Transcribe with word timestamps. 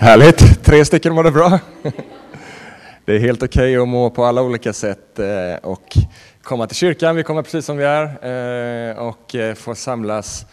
Härligt, 0.00 0.64
tre 0.64 0.84
stycken 0.84 1.14
mår 1.14 1.24
det 1.24 1.30
bra. 1.30 1.58
Det 3.04 3.14
är 3.14 3.18
helt 3.18 3.42
okej 3.42 3.62
okay 3.62 3.82
att 3.82 3.88
må 3.88 4.10
på 4.10 4.24
alla 4.24 4.42
olika 4.42 4.72
sätt 4.72 5.18
eh, 5.18 5.54
och 5.62 5.96
komma 6.42 6.66
till 6.66 6.76
kyrkan. 6.76 7.16
Vi 7.16 7.22
kommer 7.22 7.42
precis 7.42 7.64
som 7.64 7.76
vi 7.76 7.84
är 7.84 8.02
eh, 8.04 8.98
och 8.98 9.30
får 9.30 9.54
få 9.54 9.74
samlas 9.74 10.46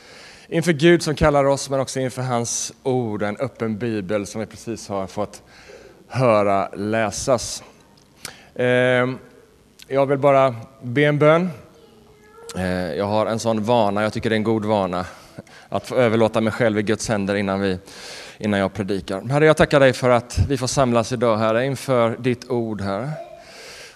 inför 0.47 0.71
Gud 0.73 1.04
som 1.04 1.15
kallar 1.15 1.46
oss 1.46 1.70
men 1.70 1.79
också 1.79 1.99
inför 1.99 2.21
hans 2.21 2.73
ord, 2.83 3.23
en 3.23 3.38
öppen 3.38 3.78
bibel 3.78 4.25
som 4.25 4.41
vi 4.41 4.47
precis 4.47 4.89
har 4.89 5.07
fått 5.07 5.43
höra 6.07 6.70
läsas. 6.75 7.64
Ehm, 8.55 9.18
jag 9.88 10.05
vill 10.05 10.20
bara 10.20 10.55
be 10.82 11.02
en 11.02 11.20
bön. 11.20 11.50
Jag 12.98 13.05
har 13.05 13.25
en 13.25 13.39
sån 13.39 13.64
vana, 13.64 14.04
jag 14.04 14.14
tycker 14.14 14.29
det 14.29 14.36
är 14.36 14.38
en 14.38 14.43
god 14.43 14.66
vana, 14.66 15.05
att 15.70 15.88
få 15.88 15.95
överlåta 15.95 16.41
mig 16.41 16.54
själv 16.54 16.79
i 16.79 16.84
Guds 16.84 17.09
händer 17.09 17.36
innan 17.36 17.59
vi 17.59 17.79
innan 18.38 18.59
jag 18.59 18.73
predikar. 18.73 19.21
Herre, 19.21 19.45
jag 19.45 19.57
tackar 19.57 19.79
dig 19.79 19.93
för 19.93 20.09
att 20.09 20.39
vi 20.47 20.57
får 20.57 20.67
samlas 20.67 21.11
idag, 21.11 21.37
Herre, 21.37 21.65
inför 21.65 22.18
ditt 22.19 22.50
ord, 22.50 22.82
Herre. 22.82 23.09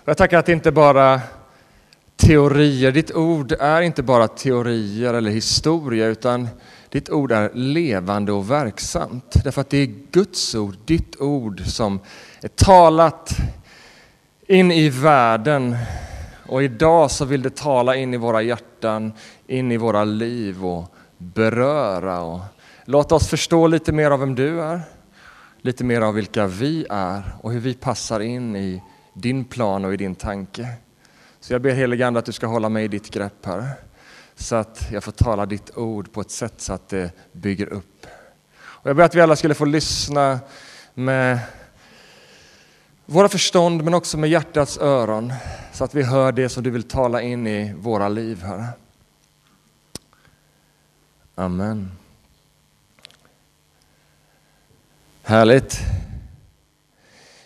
Jag 0.05 0.17
tackar 0.17 0.39
att 0.39 0.45
det 0.45 0.51
inte 0.51 0.71
bara 0.71 1.21
teorier, 2.15 2.91
ditt 2.91 3.11
ord 3.11 3.51
är 3.51 3.81
inte 3.81 4.03
bara 4.03 4.27
teorier 4.27 5.13
eller 5.13 5.31
historia, 5.31 6.07
utan 6.07 6.47
ditt 6.89 7.09
ord 7.09 7.31
är 7.31 7.51
levande 7.53 8.31
och 8.31 8.51
verksamt. 8.51 9.43
Därför 9.43 9.61
att 9.61 9.69
det 9.69 9.77
är 9.77 9.93
Guds 10.11 10.55
ord, 10.55 10.75
ditt 10.85 11.21
ord, 11.21 11.61
som 11.65 11.99
är 12.41 12.47
talat 12.47 13.37
in 14.47 14.71
i 14.71 14.89
världen. 14.89 15.77
Och 16.45 16.63
idag 16.63 17.11
så 17.11 17.25
vill 17.25 17.41
det 17.41 17.55
tala 17.55 17.95
in 17.95 18.13
i 18.13 18.17
våra 18.17 18.41
hjärtan, 18.41 19.13
in 19.47 19.71
i 19.71 19.77
våra 19.77 20.03
liv 20.03 20.65
och 20.65 20.95
beröra 21.17 22.21
och 22.21 22.39
Låt 22.91 23.11
oss 23.11 23.27
förstå 23.27 23.67
lite 23.67 23.91
mer 23.91 24.11
av 24.11 24.19
vem 24.19 24.35
du 24.35 24.61
är, 24.61 24.81
lite 25.61 25.83
mer 25.83 26.01
av 26.01 26.13
vilka 26.13 26.47
vi 26.47 26.85
är 26.89 27.23
och 27.41 27.51
hur 27.51 27.59
vi 27.59 27.73
passar 27.73 28.19
in 28.19 28.55
i 28.55 28.83
din 29.13 29.45
plan 29.45 29.85
och 29.85 29.93
i 29.93 29.97
din 29.97 30.15
tanke. 30.15 30.67
Så 31.39 31.53
jag 31.53 31.61
ber 31.61 31.71
helige 31.71 32.07
Ande 32.07 32.19
att 32.19 32.25
du 32.25 32.31
ska 32.31 32.47
hålla 32.47 32.69
mig 32.69 32.85
i 32.85 32.87
ditt 32.87 33.09
grepp 33.09 33.45
här, 33.45 33.69
så 34.35 34.55
att 34.55 34.87
jag 34.91 35.03
får 35.03 35.11
tala 35.11 35.45
ditt 35.45 35.77
ord 35.77 36.11
på 36.11 36.21
ett 36.21 36.31
sätt 36.31 36.53
så 36.57 36.73
att 36.73 36.89
det 36.89 37.11
bygger 37.31 37.67
upp. 37.67 38.05
Och 38.57 38.89
jag 38.89 38.95
ber 38.95 39.03
att 39.03 39.15
vi 39.15 39.21
alla 39.21 39.35
skulle 39.35 39.53
få 39.53 39.65
lyssna 39.65 40.39
med 40.93 41.39
våra 43.05 43.29
förstånd 43.29 43.83
men 43.83 43.93
också 43.93 44.17
med 44.17 44.29
hjärtats 44.29 44.77
öron 44.77 45.33
så 45.73 45.83
att 45.83 45.95
vi 45.95 46.03
hör 46.03 46.31
det 46.31 46.49
som 46.49 46.63
du 46.63 46.69
vill 46.69 46.83
tala 46.83 47.21
in 47.21 47.47
i 47.47 47.73
våra 47.73 48.09
liv, 48.09 48.43
Herre. 48.43 48.65
Amen. 51.35 52.00
Härligt. 55.23 55.79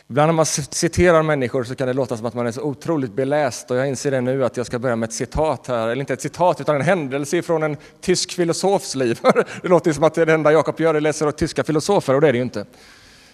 Ibland 0.07 0.27
när 0.27 0.33
man 0.33 0.45
citerar 0.45 1.23
människor 1.23 1.63
så 1.63 1.75
kan 1.75 1.87
det 1.87 1.93
låta 1.93 2.17
som 2.17 2.25
att 2.25 2.33
man 2.33 2.47
är 2.47 2.51
så 2.51 2.61
otroligt 2.61 3.13
beläst 3.13 3.71
och 3.71 3.77
jag 3.77 3.87
inser 3.87 4.11
det 4.11 4.21
nu 4.21 4.45
att 4.45 4.57
jag 4.57 4.65
ska 4.65 4.79
börja 4.79 4.95
med 4.95 5.07
ett 5.07 5.13
citat 5.13 5.67
här, 5.67 5.87
eller 5.87 5.99
inte 5.99 6.13
ett 6.13 6.21
citat 6.21 6.61
utan 6.61 6.75
en 6.75 6.81
händelse 6.81 7.41
från 7.41 7.63
en 7.63 7.77
tysk 8.01 8.31
filosofs 8.31 8.95
liv. 8.95 9.19
Det 9.61 9.67
låter 9.67 9.93
som 9.93 10.03
att 10.03 10.13
det 10.13 10.33
enda 10.33 10.51
Jakob 10.51 10.79
gör 10.79 10.95
är 10.95 11.01
läser 11.01 11.31
tyska 11.31 11.63
filosofer 11.63 12.13
och 12.13 12.21
det 12.21 12.27
är 12.27 12.33
det 12.33 12.37
ju 12.37 12.43
inte. 12.43 12.59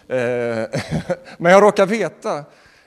Eh, 0.07 0.79
men 1.37 1.51
jag 1.51 1.63
råkar 1.63 1.85
veta 1.85 2.43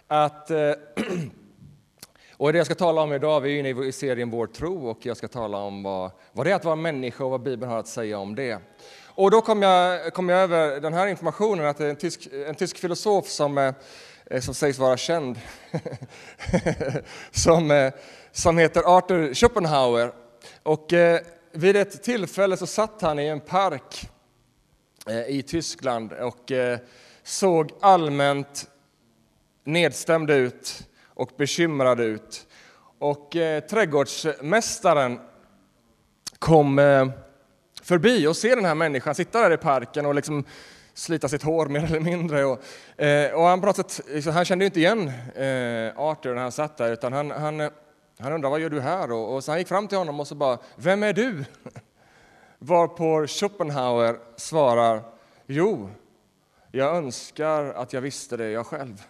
att 0.08 0.50
eh, 0.50 0.56
och 2.36 2.52
det 2.52 2.58
jag 2.58 2.66
ska 2.66 2.74
tala 2.74 3.00
om 3.02 3.12
idag, 3.12 3.40
vi 3.40 3.54
är 3.54 3.60
inne 3.60 3.84
i 3.84 3.92
serien 3.92 4.30
Vår 4.30 4.46
tro 4.46 4.88
och 4.88 4.98
jag 5.02 5.16
ska 5.16 5.28
tala 5.28 5.58
om 5.58 5.82
vad, 5.82 6.10
vad 6.32 6.46
det 6.46 6.50
är 6.50 6.56
att 6.56 6.64
vara 6.64 6.76
människa 6.76 7.24
och 7.24 7.30
vad 7.30 7.42
Bibeln 7.42 7.72
har 7.72 7.78
att 7.78 7.88
säga 7.88 8.18
om 8.18 8.34
det. 8.34 8.58
Och 9.16 9.30
då 9.30 9.40
kom 9.40 9.62
jag, 9.62 10.14
kom 10.14 10.28
jag 10.28 10.40
över 10.40 10.80
den 10.80 10.94
här 10.94 11.06
informationen 11.06 11.66
att 11.66 11.78
det 11.78 11.86
är 11.86 11.90
en 11.90 11.96
tysk, 11.96 12.28
en 12.46 12.54
tysk 12.54 12.78
filosof 12.78 13.28
som, 13.28 13.58
eh, 13.58 14.40
som 14.40 14.54
sägs 14.54 14.78
vara 14.78 14.96
känd, 14.96 15.38
som, 17.30 17.70
eh, 17.70 17.92
som 18.32 18.58
heter 18.58 18.96
Arthur 18.96 19.34
Schopenhauer. 19.34 20.12
Och 20.62 20.92
eh, 20.92 21.20
vid 21.52 21.76
ett 21.76 22.02
tillfälle 22.02 22.56
så 22.56 22.66
satt 22.66 23.02
han 23.02 23.18
i 23.18 23.26
en 23.26 23.40
park 23.40 24.10
i 25.28 25.42
Tyskland 25.42 26.12
och 26.12 26.52
såg 27.22 27.70
allmänt 27.80 28.68
nedstämd 29.64 30.30
ut 30.30 30.88
och 31.14 31.30
bekymrad 31.36 32.00
ut. 32.00 32.46
Och 32.98 33.36
trädgårdsmästaren 33.70 35.20
kom 36.38 36.80
förbi 37.84 38.26
och 38.26 38.36
ser 38.36 38.56
den 38.56 38.64
här 38.64 38.74
människan 38.74 39.14
sitta 39.14 39.40
där 39.40 39.52
i 39.52 39.56
parken 39.56 40.06
och 40.06 40.14
liksom 40.14 40.44
slita 40.94 41.28
sitt 41.28 41.42
hår 41.42 41.66
mer 41.66 41.84
eller 41.84 42.00
mindre. 42.00 42.44
Och, 42.44 42.60
eh, 43.02 43.32
och 43.32 43.42
han, 43.42 43.60
pratat, 43.60 44.00
han 44.32 44.44
kände 44.44 44.64
inte 44.64 44.80
igen 44.80 45.08
eh, 45.34 45.98
Arthur 46.00 46.34
när 46.34 46.42
han 46.42 46.52
satt 46.52 46.76
där, 46.76 46.92
utan 46.92 47.12
han, 47.12 47.30
han, 47.30 47.60
han 48.18 48.32
undrade 48.32 48.50
vad 48.50 48.60
gör 48.60 48.70
du 48.70 48.80
här? 48.80 49.12
Och, 49.12 49.34
och 49.34 49.44
så 49.44 49.52
han 49.52 49.58
gick 49.58 49.68
fram 49.68 49.88
till 49.88 49.98
honom 49.98 50.20
och 50.20 50.28
så 50.28 50.34
bara, 50.34 50.58
vem 50.76 51.02
är 51.02 51.12
du? 51.12 51.44
Varpå 52.58 53.26
Schopenhauer 53.26 54.18
svarar, 54.36 55.02
jo, 55.46 55.90
jag 56.70 56.96
önskar 56.96 57.64
att 57.64 57.92
jag 57.92 58.00
visste 58.00 58.36
det 58.36 58.50
jag 58.50 58.66
själv. 58.66 59.02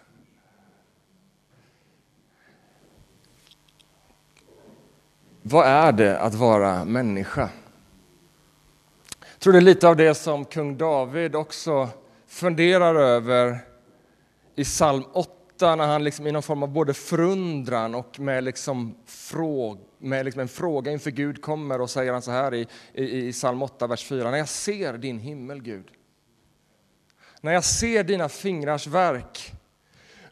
Vad 5.42 5.66
är 5.66 5.92
det 5.92 6.18
att 6.20 6.34
vara 6.34 6.84
människa? 6.84 7.50
Tror 9.44 9.52
det 9.52 9.58
är 9.58 9.60
lite 9.60 9.88
av 9.88 9.96
det 9.96 10.14
som 10.14 10.44
kung 10.44 10.76
David 10.76 11.36
också 11.36 11.88
funderar 12.26 12.94
över 12.94 13.58
i 14.54 14.64
psalm 14.64 15.04
8 15.12 15.76
när 15.76 15.86
han 15.86 16.04
liksom 16.04 16.26
i 16.26 16.32
någon 16.32 16.42
form 16.42 16.62
av 16.62 16.68
både 16.68 16.94
förundran 16.94 17.94
och 17.94 18.20
med, 18.20 18.44
liksom 18.44 18.94
fråg, 19.06 19.78
med 19.98 20.24
liksom 20.24 20.40
en 20.40 20.48
fråga 20.48 20.92
inför 20.92 21.10
Gud 21.10 21.42
kommer 21.42 21.80
och 21.80 21.90
säger 21.90 22.12
han 22.12 22.22
så 22.22 22.30
här 22.30 22.54
i, 22.54 22.68
i, 22.92 23.28
i 23.28 23.32
psalm 23.32 23.62
8, 23.62 23.86
vers 23.86 24.04
4. 24.04 24.30
När 24.30 24.38
jag 24.38 24.48
ser 24.48 24.92
din 24.92 25.18
himmel, 25.18 25.62
Gud, 25.62 25.86
när 27.40 27.52
jag 27.52 27.64
ser 27.64 28.04
dina 28.04 28.28
fingrars 28.28 28.86
verk, 28.86 29.52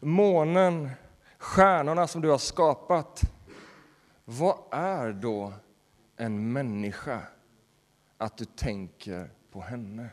månen, 0.00 0.90
stjärnorna 1.38 2.06
som 2.06 2.22
du 2.22 2.28
har 2.28 2.38
skapat, 2.38 3.20
vad 4.24 4.56
är 4.70 5.12
då 5.12 5.52
en 6.16 6.52
människa 6.52 7.20
att 8.22 8.36
du 8.36 8.44
tänker 8.44 9.30
på 9.50 9.60
henne. 9.60 10.08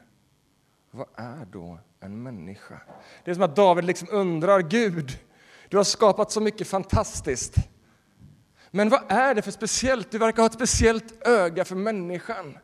Vad 0.91 1.07
är 1.15 1.45
då 1.45 1.79
en 1.99 2.23
människa? 2.23 2.81
Det 3.23 3.31
är 3.31 3.35
som 3.35 3.43
att 3.43 3.55
David 3.55 3.85
liksom 3.85 4.07
undrar, 4.11 4.59
Gud, 4.61 5.19
du 5.69 5.77
har 5.77 5.83
skapat 5.83 6.31
så 6.31 6.41
mycket 6.41 6.67
fantastiskt. 6.67 7.55
Men 8.71 8.89
vad 8.89 9.11
är 9.11 9.35
det 9.35 9.41
för 9.41 9.51
speciellt? 9.51 10.11
Du 10.11 10.17
verkar 10.17 10.41
ha 10.41 10.47
ett 10.47 10.53
speciellt 10.53 11.27
öga 11.27 11.65
för 11.65 11.75
människan. 11.75 12.57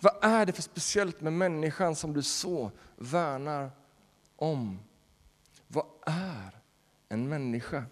Vad 0.00 0.24
är 0.24 0.46
det 0.46 0.52
för 0.52 0.62
speciellt 0.62 1.20
med 1.20 1.32
människan 1.32 1.96
som 1.96 2.12
du 2.12 2.22
så 2.22 2.70
värnar 2.96 3.70
om? 4.36 4.80
Vad 5.68 5.86
är 6.06 6.60
en 7.08 7.28
människa? 7.28 7.84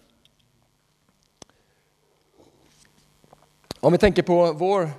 Om 3.81 3.93
vi 3.93 3.99
tänker 3.99 4.23
på 4.23 4.53
vår 4.53 4.91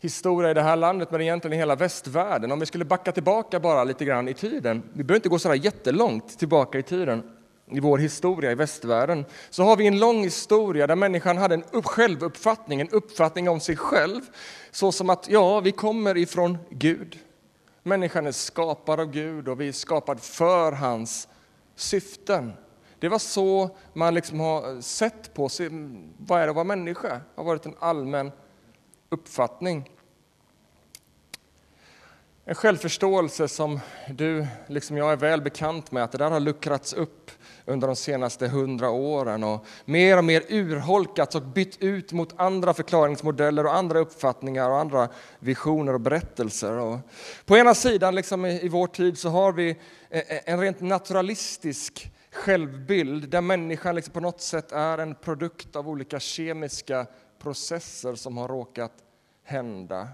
historia 0.00 0.50
i 0.50 0.54
det 0.54 0.62
här 0.62 0.76
landet, 0.76 1.10
men 1.10 1.20
egentligen 1.20 1.52
i 1.52 1.56
hela 1.56 1.76
västvärlden. 1.76 2.52
Om 2.52 2.60
vi 2.60 2.66
skulle 2.66 2.84
backa 2.84 3.12
tillbaka 3.12 3.60
bara 3.60 3.84
lite 3.84 4.04
grann 4.04 4.28
i 4.28 4.34
tiden, 4.34 4.82
vi 4.92 5.04
behöver 5.04 5.18
inte 5.18 5.28
gå 5.28 5.38
så 5.38 5.54
jättelångt 5.54 6.38
tillbaka 6.38 6.78
i 6.78 6.82
tiden, 6.82 7.22
i 7.70 7.80
vår 7.80 7.98
historia 7.98 8.52
i 8.52 8.54
västvärlden, 8.54 9.24
så 9.50 9.62
har 9.62 9.76
vi 9.76 9.86
en 9.86 9.98
lång 9.98 10.22
historia 10.22 10.86
där 10.86 10.96
människan 10.96 11.38
hade 11.38 11.54
en 11.54 11.82
självuppfattning, 11.82 12.80
en 12.80 12.88
uppfattning 12.88 13.48
om 13.48 13.60
sig 13.60 13.76
själv, 13.76 14.20
så 14.70 14.92
som 14.92 15.10
att 15.10 15.28
ja, 15.28 15.60
vi 15.60 15.72
kommer 15.72 16.16
ifrån 16.16 16.58
Gud. 16.70 17.18
Människan 17.82 18.26
är 18.26 18.32
skapad 18.32 19.00
av 19.00 19.10
Gud 19.10 19.48
och 19.48 19.60
vi 19.60 19.68
är 19.68 19.72
skapad 19.72 20.20
för 20.20 20.72
hans 20.72 21.28
syften. 21.76 22.52
Det 22.98 23.08
var 23.08 23.18
så 23.18 23.76
man 23.92 24.14
liksom 24.14 24.40
har 24.40 24.80
sett 24.80 25.34
på 25.34 25.48
sig, 25.48 25.68
vad 26.18 26.40
är 26.40 26.44
det 26.44 26.50
att 26.50 26.56
vara 26.56 26.64
människa? 26.64 27.08
Det 27.08 27.22
har 27.34 27.44
varit 27.44 27.66
en 27.66 27.74
allmän 27.78 28.32
uppfattning. 29.10 29.90
En 32.44 32.54
självförståelse 32.54 33.48
som 33.48 33.80
du, 34.08 34.46
liksom 34.66 34.96
jag, 34.96 35.12
är 35.12 35.16
väl 35.16 35.42
bekant 35.42 35.92
med, 35.92 36.04
att 36.04 36.12
det 36.12 36.18
där 36.18 36.30
har 36.30 36.40
luckrats 36.40 36.92
upp 36.92 37.30
under 37.64 37.86
de 37.86 37.96
senaste 37.96 38.48
hundra 38.48 38.90
åren 38.90 39.44
och 39.44 39.66
mer 39.84 40.18
och 40.18 40.24
mer 40.24 40.42
urholkats 40.48 41.34
och 41.34 41.42
bytt 41.42 41.82
ut 41.82 42.12
mot 42.12 42.34
andra 42.36 42.74
förklaringsmodeller 42.74 43.66
och 43.66 43.74
andra 43.74 43.98
uppfattningar 43.98 44.70
och 44.70 44.78
andra 44.78 45.08
visioner 45.38 45.92
och 45.92 46.00
berättelser. 46.00 46.72
Och 46.72 46.98
på 47.44 47.56
ena 47.56 47.74
sidan, 47.74 48.14
liksom 48.14 48.46
i 48.46 48.68
vår 48.68 48.86
tid, 48.86 49.18
så 49.18 49.28
har 49.28 49.52
vi 49.52 49.70
eh, 50.10 50.18
eh, 50.20 50.40
en 50.44 50.60
rent 50.60 50.80
naturalistisk 50.80 52.12
självbild 52.32 53.28
där 53.28 53.40
människan 53.40 53.94
liksom 53.94 54.12
på 54.12 54.20
något 54.20 54.40
sätt 54.40 54.72
är 54.72 54.98
en 54.98 55.14
produkt 55.14 55.76
av 55.76 55.88
olika 55.88 56.20
kemiska 56.20 57.06
processer 57.38 58.14
som 58.14 58.36
har 58.36 58.48
råkat 58.48 59.04
hända 59.42 60.08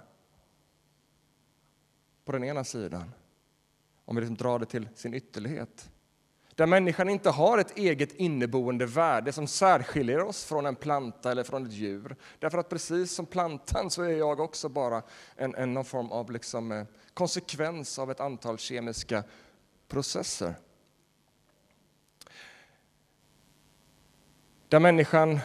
på 2.24 2.32
den 2.32 2.44
ena 2.44 2.64
sidan. 2.64 3.12
om 4.04 4.16
vi 4.16 4.20
liksom 4.20 4.36
drar 4.36 4.58
det 4.58 4.66
till 4.66 4.88
sin 4.94 5.14
ytterlighet. 5.14 5.90
Där 6.54 6.66
människan 6.66 7.08
inte 7.08 7.30
har 7.30 7.58
ett 7.58 7.76
eget 7.76 8.12
inneboende 8.12 8.86
värde 8.86 9.32
som 9.32 9.46
särskiljer 9.46 10.20
oss 10.20 10.44
från 10.44 10.66
en 10.66 10.76
planta 10.76 11.30
eller 11.30 11.44
från 11.44 11.66
ett 11.66 11.72
djur. 11.72 12.16
Därför 12.38 12.58
att 12.58 12.68
precis 12.68 13.12
som 13.12 13.26
plantan 13.26 13.90
så 13.90 14.02
är 14.02 14.16
jag 14.16 14.40
också 14.40 14.68
bara 14.68 15.02
en, 15.36 15.54
en 15.54 15.74
någon 15.74 15.84
form 15.84 16.10
av 16.10 16.30
liksom, 16.30 16.72
eh, 16.72 16.84
konsekvens 17.14 17.98
av 17.98 18.10
ett 18.10 18.20
antal 18.20 18.58
kemiska 18.58 19.24
processer. 19.88 20.54
Där, 24.68 24.80
människan, 24.80 25.40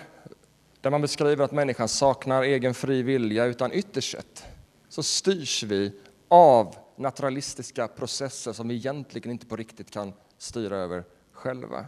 där 0.82 0.90
man 0.90 1.02
beskriver 1.02 1.46
att 1.46 1.52
människan 1.52 1.88
saknar 1.88 2.44
egen 2.44 2.74
fri 2.74 3.02
vilja 3.02 3.46
utan 3.46 3.74
ytterst 3.74 4.12
sett 4.12 4.46
så 4.90 5.04
styrs 5.04 5.64
vi 5.64 5.94
av 6.28 6.76
naturalistiska 6.96 7.88
processer 7.88 8.54
som 8.54 8.68
vi 8.68 8.76
egentligen 8.76 9.32
inte 9.32 9.46
på 9.46 9.56
riktigt 9.56 9.92
kan 9.92 10.14
styra 10.38 10.78
över 10.78 11.04
själva. 11.32 11.86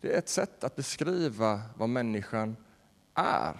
Det 0.00 0.14
är 0.14 0.18
ett 0.18 0.28
sätt 0.28 0.64
att 0.64 0.76
beskriva 0.76 1.62
vad 1.76 1.88
människan 1.88 2.56
är. 3.14 3.56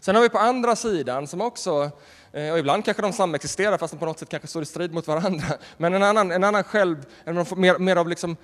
Sen 0.00 0.14
har 0.14 0.22
vi 0.22 0.28
på 0.28 0.38
andra 0.38 0.76
sidan, 0.76 1.26
som 1.26 1.40
också, 1.40 1.90
eh, 2.32 2.52
och 2.52 2.58
ibland 2.58 2.84
kanske 2.84 3.02
de 3.02 3.12
samexisterar 3.12 3.78
fast 3.78 3.92
de 3.92 3.98
på 3.98 4.06
något 4.06 4.18
sätt 4.18 4.28
kanske 4.28 4.48
står 4.48 4.62
i 4.62 4.66
strid 4.66 4.94
mot 4.94 5.06
varandra, 5.06 5.46
men 5.76 5.94
en 5.94 6.02
annan, 6.02 6.30
en 6.30 6.44
annan 6.44 6.64
själv, 6.64 7.06
mer, 7.56 7.78
mer 7.78 7.96
av 7.96 8.08
liksom 8.08 8.36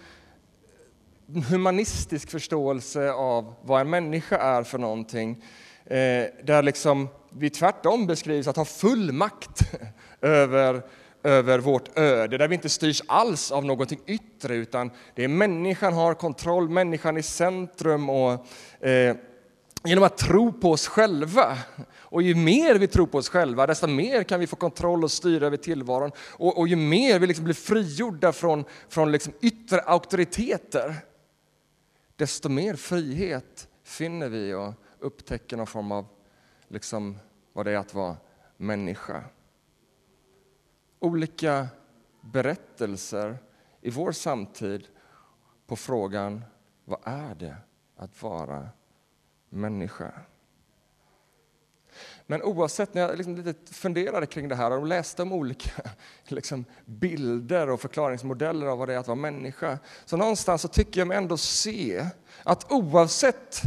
humanistisk 1.51 2.31
förståelse 2.31 3.13
av 3.13 3.55
vad 3.63 3.81
en 3.81 3.91
människa 3.91 4.37
är 4.37 4.63
för 4.63 4.79
någonting. 4.79 5.45
Eh, 5.85 6.25
där 6.45 6.63
liksom 6.63 7.09
vi 7.31 7.51
tvärtom 7.51 8.07
beskrivs 8.07 8.49
att 8.49 8.57
ha 8.57 8.65
full 8.65 9.13
makt 9.13 9.61
över 10.21 10.83
över 11.23 11.59
vårt 11.59 11.99
öde, 11.99 12.39
där 12.39 12.49
vi 12.49 12.55
inte 12.55 12.69
styrs 12.69 13.03
alls 13.07 13.53
av 13.53 13.65
någonting 13.65 14.01
yttre, 14.07 14.55
utan 14.55 14.91
det 15.15 15.25
är 15.25 15.29
människan 15.29 15.93
har 15.93 16.15
kontroll, 16.15 16.69
människan 16.69 17.17
i 17.17 17.23
centrum. 17.23 18.11
och 18.11 18.47
eh, 18.87 19.17
Genom 19.85 20.05
att 20.05 20.17
tro 20.17 20.53
på 20.53 20.71
oss 20.71 20.87
själva, 20.87 21.59
och 21.99 22.23
ju 22.23 22.35
mer 22.35 22.75
vi 22.75 22.87
tror 22.87 23.07
på 23.07 23.19
oss 23.19 23.29
själva, 23.29 23.67
desto 23.67 23.87
mer 23.87 24.23
kan 24.23 24.41
vi 24.41 24.47
få 24.47 24.57
kontroll 24.57 25.05
och 25.05 25.11
styra 25.11 25.47
över 25.47 25.57
tillvaron. 25.57 26.11
Och, 26.19 26.59
och 26.59 26.69
ju 26.69 26.77
mer 26.77 27.19
vi 27.19 27.27
liksom 27.27 27.45
blir 27.45 27.55
frigjorda 27.55 28.33
från, 28.33 28.65
från 28.89 29.13
liksom 29.13 29.33
yttre 29.41 29.81
auktoriteter, 29.81 30.95
desto 32.19 32.49
mer 32.49 32.75
frihet 32.75 33.69
finner 33.83 34.29
vi 34.29 34.55
och 34.55 34.75
upptäcker 34.99 35.57
någon 35.57 35.67
form 35.67 35.93
av 35.93 36.07
liksom, 36.69 37.19
vad 37.53 37.67
det 37.67 37.73
är 37.73 37.77
att 37.77 37.95
vara 37.95 38.17
människa 38.57 39.25
olika 40.99 41.69
berättelser 42.21 43.39
i 43.81 43.91
vår 43.91 44.13
samtid 44.13 44.89
på 45.67 45.77
frågan 45.77 46.45
vad 46.85 47.01
är 47.05 47.35
det 47.35 47.57
att 47.97 48.23
vara 48.23 48.69
människa? 49.49 50.13
Men 52.31 52.43
oavsett, 52.43 52.95
när 52.95 53.03
jag 53.03 53.17
liksom 53.17 53.37
lite 53.37 53.75
funderade 53.75 54.27
kring 54.27 54.49
det 54.49 54.55
här 54.55 54.71
och 54.71 54.87
läste 54.87 55.23
om 55.23 55.33
olika 55.33 55.71
liksom, 56.29 56.65
bilder 56.85 57.71
och 57.71 57.81
förklaringsmodeller 57.81 58.67
av 58.67 58.79
vad 58.79 58.89
det 58.89 58.95
är 58.95 58.99
att 58.99 59.07
vara 59.07 59.17
människa, 59.17 59.79
så 60.05 60.17
någonstans 60.17 60.63
så 60.63 60.69
tycker 60.69 61.01
jag 61.01 61.09
mig 61.09 61.17
ändå 61.17 61.37
se 61.37 62.07
att 62.43 62.73
oavsett 62.73 63.63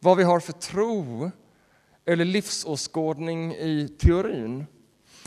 vad 0.00 0.16
vi 0.16 0.22
har 0.22 0.40
för 0.40 0.52
tro 0.52 1.30
eller 2.04 2.24
livsåskådning 2.24 3.52
i 3.52 3.96
teorin, 3.98 4.66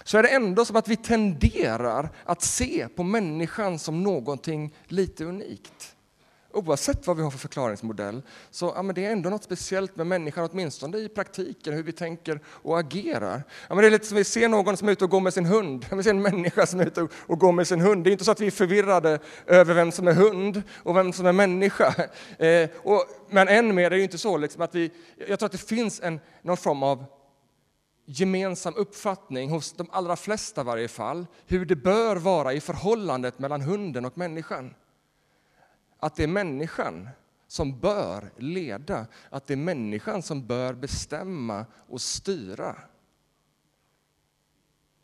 så 0.03 0.17
är 0.17 0.23
det 0.23 0.29
ändå 0.29 0.65
som 0.65 0.75
att 0.75 0.87
vi 0.87 0.95
tenderar 0.95 2.09
att 2.23 2.41
se 2.41 2.87
på 2.95 3.03
människan 3.03 3.79
som 3.79 4.03
någonting 4.03 4.73
lite 4.87 5.25
unikt. 5.25 5.94
Oavsett 6.55 7.07
vad 7.07 7.17
vi 7.17 7.23
har 7.23 7.31
för 7.31 7.37
förklaringsmodell, 7.37 8.21
så 8.51 8.73
ja, 8.75 8.81
men 8.81 8.95
det 8.95 9.05
är 9.05 9.11
ändå 9.11 9.29
något 9.29 9.43
speciellt 9.43 9.95
med 9.95 10.07
människan, 10.07 10.49
åtminstone 10.51 10.97
i 10.97 11.09
praktiken, 11.09 11.73
hur 11.73 11.83
vi 11.83 11.91
tänker 11.91 12.39
och 12.47 12.79
agerar. 12.79 13.43
Ja, 13.69 13.75
men 13.75 13.77
det 13.77 13.87
är 13.87 13.91
lite 13.91 14.05
som 14.05 14.17
vi 14.17 14.23
ser 14.23 14.49
någon 14.49 14.77
som 14.77 14.87
är 14.87 14.91
ute 14.91 15.03
och 15.03 15.09
går 15.09 15.19
med 15.19 15.33
sin 15.33 15.45
hund, 15.45 15.85
vi 15.91 16.03
ser 16.03 16.09
en 16.09 16.21
människa 16.21 16.65
som 16.65 16.79
är 16.79 16.85
ute 16.85 17.07
och 17.11 17.39
går 17.39 17.51
med 17.51 17.67
sin 17.67 17.81
hund. 17.81 18.03
Det 18.03 18.09
är 18.09 18.11
inte 18.11 18.25
så 18.25 18.31
att 18.31 18.39
vi 18.39 18.47
är 18.47 18.51
förvirrade 18.51 19.19
över 19.45 19.73
vem 19.73 19.91
som 19.91 20.07
är 20.07 20.13
hund 20.13 20.63
och 20.75 20.97
vem 20.97 21.13
som 21.13 21.25
är 21.25 21.33
människa. 21.33 21.95
Eh, 22.39 22.69
och, 22.83 23.05
men 23.29 23.47
än 23.47 23.75
mer 23.75 23.85
är 23.85 23.89
det 23.89 24.01
inte 24.01 24.17
så 24.17 24.37
liksom 24.37 24.61
att 24.61 24.75
vi, 24.75 24.91
jag 25.27 25.39
tror 25.39 25.45
att 25.45 25.51
det 25.51 25.57
finns 25.57 26.01
en, 26.01 26.19
någon 26.41 26.57
form 26.57 26.83
av 26.83 27.05
gemensam 28.05 28.73
uppfattning 28.75 29.49
hos 29.49 29.73
de 29.73 29.89
allra 29.91 30.15
flesta 30.15 30.61
i 30.61 30.63
varje 30.63 30.87
fall, 30.87 31.25
hur 31.47 31.65
det 31.65 31.75
bör 31.75 32.15
vara 32.15 32.53
i 32.53 32.61
förhållandet 32.61 33.39
mellan 33.39 33.61
hunden 33.61 34.05
och 34.05 34.17
människan. 34.17 34.73
Att 36.05 36.15
det 36.15 36.23
är 36.23 36.27
människan 36.27 37.09
som 37.47 37.79
bör 37.79 38.31
leda, 38.37 39.07
att 39.29 39.47
det 39.47 39.53
är 39.53 39.57
människan 39.57 40.21
som 40.21 40.47
bör 40.47 40.73
bestämma 40.73 41.65
och 41.73 42.01
styra. 42.01 42.75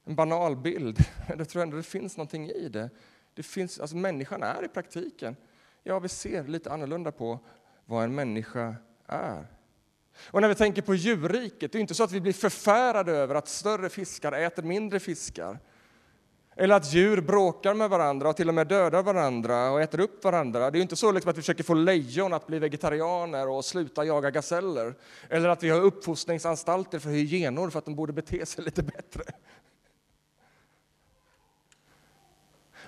En 0.04 0.16
banal 0.16 0.56
bild, 0.56 1.00
men 1.30 1.38
jag 1.38 1.50
tror 1.50 1.64
ändå 1.64 1.78
det 1.78 1.84
finns 1.84 2.18
någonting 2.18 2.50
i 2.50 2.70
det. 2.70 2.90
det 3.34 3.44
finns, 3.44 3.80
alltså 3.80 3.96
människan 3.96 4.44
är 4.44 4.66
i 4.66 4.68
praktiken, 4.68 5.36
ja 5.84 6.00
vi 6.00 6.10
ser 6.10 6.44
lite 6.44 6.72
annorlunda 6.72 7.12
på 7.12 7.40
vad 7.86 8.04
en 8.04 8.16
människa 8.16 8.76
är. 9.06 9.48
Och 10.32 10.42
när 10.42 10.50
vi 10.50 10.56
tänker 10.56 10.82
på 10.82 10.96
djurriket, 10.96 11.72
det 11.72 11.78
är 11.78 11.82
inte 11.82 11.96
så 11.96 12.04
att 12.04 12.12
vi 12.12 12.22
blir 12.22 12.34
förfärade 12.34 13.12
över 13.12 13.36
att 13.36 13.48
större 13.48 13.90
fiskar 13.90 14.32
äter 14.32 14.64
mindre 14.64 15.00
fiskar. 15.00 15.60
Eller 16.62 16.76
att 16.76 16.94
djur 16.94 17.22
bråkar 17.22 17.74
med 17.74 17.90
varandra 17.90 18.30
och 18.30 18.36
till 18.36 18.48
och 18.48 18.54
med 18.54 18.68
dödar 18.68 19.04
varandra 19.04 19.72
och 19.72 19.82
äter 19.82 20.00
upp 20.00 20.24
varandra. 20.24 20.72
Det 20.72 20.80
är 20.80 20.82
inte 20.82 20.96
så 20.96 21.12
liksom 21.12 21.30
att 21.30 21.38
vi 21.38 21.42
försöker 21.42 21.64
få 21.64 21.74
lejon 21.74 22.34
att 22.34 22.48
bli 22.48 22.60
vegetarianer 22.60 23.50
och 23.50 23.66
sluta 23.66 24.06
jaga 24.06 24.32
gaseller. 24.32 24.96
Eller 25.30 25.50
att 25.50 25.64
vi 25.64 25.70
har 25.70 25.82
uppfostringsanstalter 25.82 27.00
för 27.00 27.10
hyenor 27.10 27.70
för 27.70 27.80
att 27.80 27.86
de 27.86 27.96
borde 27.96 28.14
bete 28.14 28.46
sig 28.46 28.64
lite 28.66 28.84
bättre. 28.84 29.24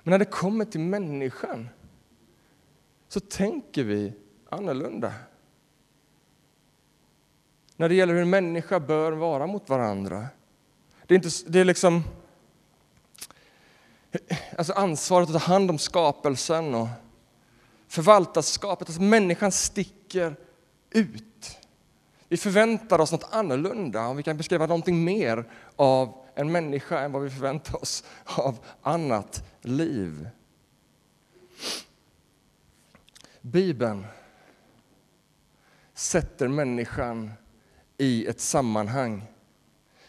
Men 0.04 0.12
när 0.12 0.20
det 0.20 0.26
kommer 0.26 0.66
till 0.66 0.82
människan 0.82 1.70
så 3.08 3.20
tänker 3.20 3.84
vi 3.84 4.14
annorlunda 4.50 5.14
när 7.76 7.90
det 7.90 7.96
gäller 7.96 8.14
hur 8.14 8.22
en 8.22 8.30
människa 8.30 8.80
bör 8.80 9.12
vara 9.12 9.48
mot 9.48 9.70
varandra. 9.70 10.28
Det 11.08 11.14
är, 11.14 11.16
inte, 11.16 11.30
det 11.48 11.60
är 11.60 11.66
liksom 11.66 12.04
alltså 14.58 14.74
ansvaret 14.74 15.30
att 15.30 15.34
ta 15.34 15.40
hand 15.40 15.70
om 15.70 15.78
skapelsen 15.78 16.76
och 16.76 16.88
förvaltarskapet. 17.88 18.88
Alltså 18.88 19.02
människan 19.02 19.52
sticker 19.52 20.36
ut. 20.90 21.58
Vi 22.28 22.38
förväntar 22.38 23.02
oss 23.02 23.12
något 23.12 23.34
annorlunda 23.34 24.08
och 24.08 24.20
vi 24.20 24.24
kan 24.24 24.38
beskriva 24.38 24.66
någonting 24.66 25.04
mer 25.04 25.46
av 25.76 26.26
en 26.36 26.52
människa 26.52 27.00
än 27.00 27.12
vad 27.12 27.22
vi 27.22 27.30
förväntar 27.30 27.82
oss 27.82 28.04
av 28.24 28.60
annat 28.82 29.44
liv. 29.62 30.30
Bibeln 33.42 34.06
sätter 35.94 36.48
människan 36.48 37.32
i 37.98 38.28
ett 38.28 38.40
sammanhang. 38.40 39.24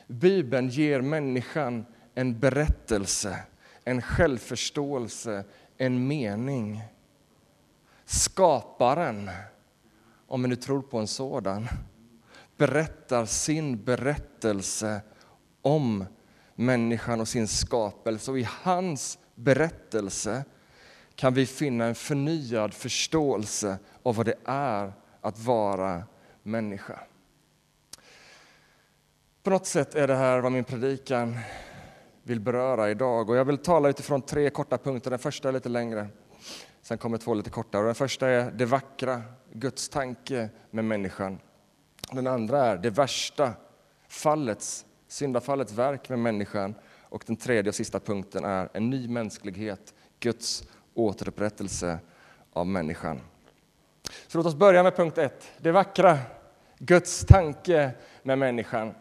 Bibeln 0.07 0.69
ger 0.69 1.01
människan 1.01 1.87
en 2.15 2.41
berättelse, 2.41 3.39
en 3.85 4.03
självförståelse, 4.03 5.45
en 5.79 6.07
mening. 6.07 6.83
Skaparen, 8.05 9.31
om 10.27 10.43
vi 10.43 10.49
nu 10.49 10.57
tror 10.57 10.83
på 10.83 10.99
en 10.99 11.07
sådan, 11.07 11.69
berättar 12.57 13.27
sin 13.27 13.85
berättelse 13.85 15.01
om 15.63 16.05
människan 16.55 17.21
och 17.21 17.29
sin 17.29 17.49
skapelse. 17.49 18.31
Och 18.31 18.39
i 18.39 18.49
hans 18.51 19.19
berättelse 19.35 20.45
kan 21.15 21.35
vi 21.35 21.47
finna 21.47 21.85
en 21.85 21.95
förnyad 21.95 22.75
förståelse 22.75 23.79
av 24.03 24.17
vad 24.17 24.27
det 24.27 24.39
är 24.45 24.93
att 25.21 25.39
vara 25.39 26.03
människa. 26.43 27.01
På 29.43 29.51
något 29.51 29.67
sätt 29.67 29.95
är 29.95 30.09
det 30.09 30.17
här 30.17 30.41
vad 30.41 30.53
min 30.53 30.65
predikan 30.65 31.39
vill 32.25 32.41
beröra 32.41 32.91
idag. 32.91 33.31
Och 33.31 33.37
jag 33.37 33.45
vill 33.45 33.59
tala 33.59 33.89
utifrån 33.89 34.23
tre 34.23 34.51
korta 34.51 34.79
punkter. 34.79 35.11
Den 35.11 35.19
första 35.19 35.49
är 35.49 35.53
lite 35.53 35.69
längre, 35.69 36.09
sen 36.83 36.99
kommer 36.99 37.19
två 37.19 37.35
lite 37.35 37.51
kortare. 37.51 37.87
Den 37.87 37.95
första 37.95 38.29
är 38.29 38.51
det 38.51 38.65
vackra, 38.65 39.23
Guds 39.53 39.89
tanke 39.89 40.49
med 40.71 40.85
människan. 40.85 41.39
Den 42.13 42.27
andra 42.27 42.67
är 42.67 42.77
det 42.77 42.91
värsta, 42.91 43.53
fallets, 44.09 44.87
syndafallets 45.09 45.73
verk 45.73 46.09
med 46.09 46.19
människan. 46.19 46.75
Och 47.03 47.25
den 47.27 47.37
tredje 47.37 47.69
och 47.69 47.75
sista 47.75 48.01
punkten 48.01 48.45
är 48.45 48.69
en 48.73 48.91
ny 48.91 49.09
mänsklighet, 49.09 49.95
Guds 50.21 50.69
återupprättelse 50.95 51.99
av 52.53 52.67
människan. 52.67 53.21
Så 54.27 54.39
låt 54.39 54.47
oss 54.47 54.55
börja 54.55 54.83
med 54.83 54.97
punkt 54.97 55.19
ett, 55.19 55.53
det 55.59 55.73
vackra, 55.73 56.19
Guds 56.79 57.25
tanke 57.27 57.91
med 58.23 58.39
människan. 58.39 58.95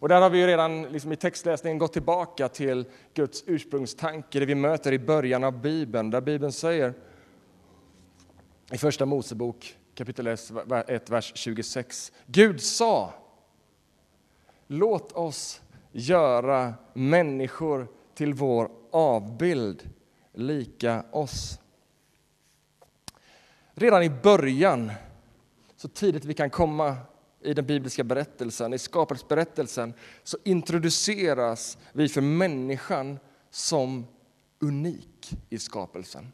Och 0.00 0.08
där 0.08 0.20
har 0.20 0.30
vi 0.30 0.46
redan 0.46 0.82
liksom 0.82 1.12
i 1.12 1.16
textläsningen 1.16 1.78
gått 1.78 1.92
tillbaka 1.92 2.48
till 2.48 2.84
Guds 3.14 3.44
ursprungstanke, 3.46 4.40
det 4.40 4.46
vi 4.46 4.54
möter 4.54 4.92
i 4.92 4.98
början 4.98 5.44
av 5.44 5.60
Bibeln, 5.60 6.10
där 6.10 6.20
Bibeln 6.20 6.52
säger 6.52 6.94
i 8.72 8.78
Första 8.78 9.06
Mosebok 9.06 9.76
kapitel 9.94 10.26
1, 10.26 11.10
vers 11.10 11.32
26. 11.34 12.12
Gud 12.26 12.60
sa, 12.60 13.12
låt 14.66 15.12
oss 15.12 15.62
göra 15.92 16.74
människor 16.92 17.88
till 18.14 18.34
vår 18.34 18.70
avbild, 18.90 19.90
lika 20.32 21.04
oss. 21.10 21.60
Redan 23.74 24.02
i 24.02 24.10
början, 24.10 24.92
så 25.76 25.88
tidigt 25.88 26.24
vi 26.24 26.34
kan 26.34 26.50
komma 26.50 26.96
i 27.42 27.54
den 27.54 27.66
bibliska 27.66 28.04
berättelsen, 28.04 28.74
i 28.74 28.78
skapelsberättelsen, 28.78 29.94
så 30.22 30.38
introduceras 30.44 31.78
vi 31.92 32.08
för 32.08 32.20
människan 32.20 33.18
som 33.50 34.06
unik 34.60 35.32
i 35.48 35.58
skapelsen. 35.58 36.32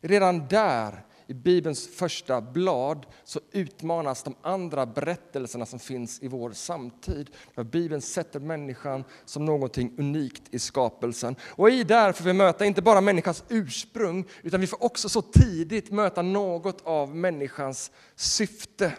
Redan 0.00 0.48
där 0.48 1.04
i 1.30 1.34
Bibelns 1.34 1.88
första 1.88 2.40
blad 2.40 3.06
så 3.24 3.40
utmanas 3.52 4.22
de 4.22 4.34
andra 4.42 4.86
berättelserna 4.86 5.66
som 5.66 5.78
finns 5.78 6.22
i 6.22 6.28
vår 6.28 6.52
samtid. 6.52 7.30
Där 7.54 7.64
Bibeln 7.64 8.02
sätter 8.02 8.40
människan 8.40 9.04
som 9.24 9.44
någonting 9.44 9.94
unikt 9.98 10.42
i 10.50 10.58
skapelsen. 10.58 11.36
Och 11.42 11.70
i 11.70 11.84
där 11.84 12.12
får 12.12 12.24
vi 12.24 12.32
möta 12.32 12.64
inte 12.64 12.82
bara 12.82 13.00
människans 13.00 13.44
ursprung 13.48 14.24
utan 14.42 14.60
vi 14.60 14.66
får 14.66 14.84
också 14.84 15.08
så 15.08 15.22
tidigt 15.22 15.90
möta 15.90 16.22
något 16.22 16.80
av 16.84 17.16
människans 17.16 17.90
syfte. 18.16 18.92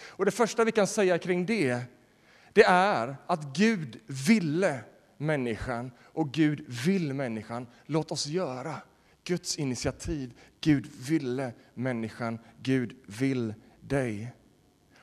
Och 0.00 0.24
det 0.24 0.30
första 0.30 0.64
vi 0.64 0.72
kan 0.72 0.86
säga 0.86 1.18
kring 1.18 1.46
det, 1.46 1.80
det 2.52 2.64
är 2.64 3.16
att 3.26 3.56
Gud 3.56 4.00
ville 4.06 4.80
människan 5.16 5.90
och 6.02 6.32
Gud 6.32 6.64
vill 6.86 7.14
människan. 7.14 7.66
Låt 7.86 8.10
oss 8.10 8.26
göra. 8.26 8.74
Guds 9.24 9.56
initiativ. 9.58 10.32
Gud 10.60 10.86
ville 11.08 11.52
människan, 11.74 12.38
Gud 12.62 12.96
vill 13.06 13.54
dig. 13.80 14.32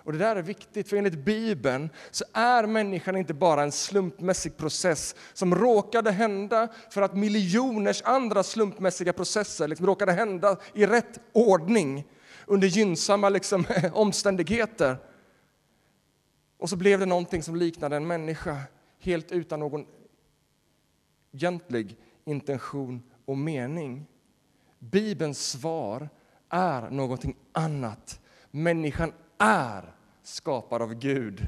Och 0.05 0.11
Det 0.11 0.17
där 0.17 0.35
är 0.35 0.41
viktigt, 0.41 0.89
för 0.89 0.97
enligt 0.97 1.25
Bibeln 1.25 1.89
så 2.11 2.25
är 2.33 2.67
människan 2.67 3.17
inte 3.17 3.33
bara 3.33 3.63
en 3.63 3.71
slumpmässig 3.71 4.57
process 4.57 5.15
som 5.33 5.55
råkade 5.55 6.11
hända 6.11 6.67
för 6.89 7.01
att 7.01 7.15
miljoners 7.15 8.01
andra 8.05 8.43
slumpmässiga 8.43 9.13
processer 9.13 9.67
liksom 9.67 9.85
råkade 9.85 10.11
hända 10.11 10.57
i 10.73 10.85
rätt 10.85 11.19
ordning 11.33 12.05
under 12.47 12.67
gynnsamma 12.67 13.29
liksom, 13.29 13.65
omständigheter. 13.93 14.97
Och 16.57 16.69
så 16.69 16.75
blev 16.75 16.99
det 16.99 17.05
någonting 17.05 17.43
som 17.43 17.55
liknade 17.55 17.95
en 17.95 18.07
människa 18.07 18.61
helt 18.99 19.31
utan 19.31 19.59
någon 19.59 19.85
egentlig 21.31 21.97
intention 22.25 23.03
och 23.25 23.37
mening. 23.37 24.05
Bibelns 24.79 25.47
svar 25.47 26.09
är 26.49 26.89
någonting 26.89 27.35
annat. 27.51 28.21
Människan 28.51 29.13
är 29.37 29.93
skapad 30.23 30.81
av 30.81 30.93
Gud 30.93 31.47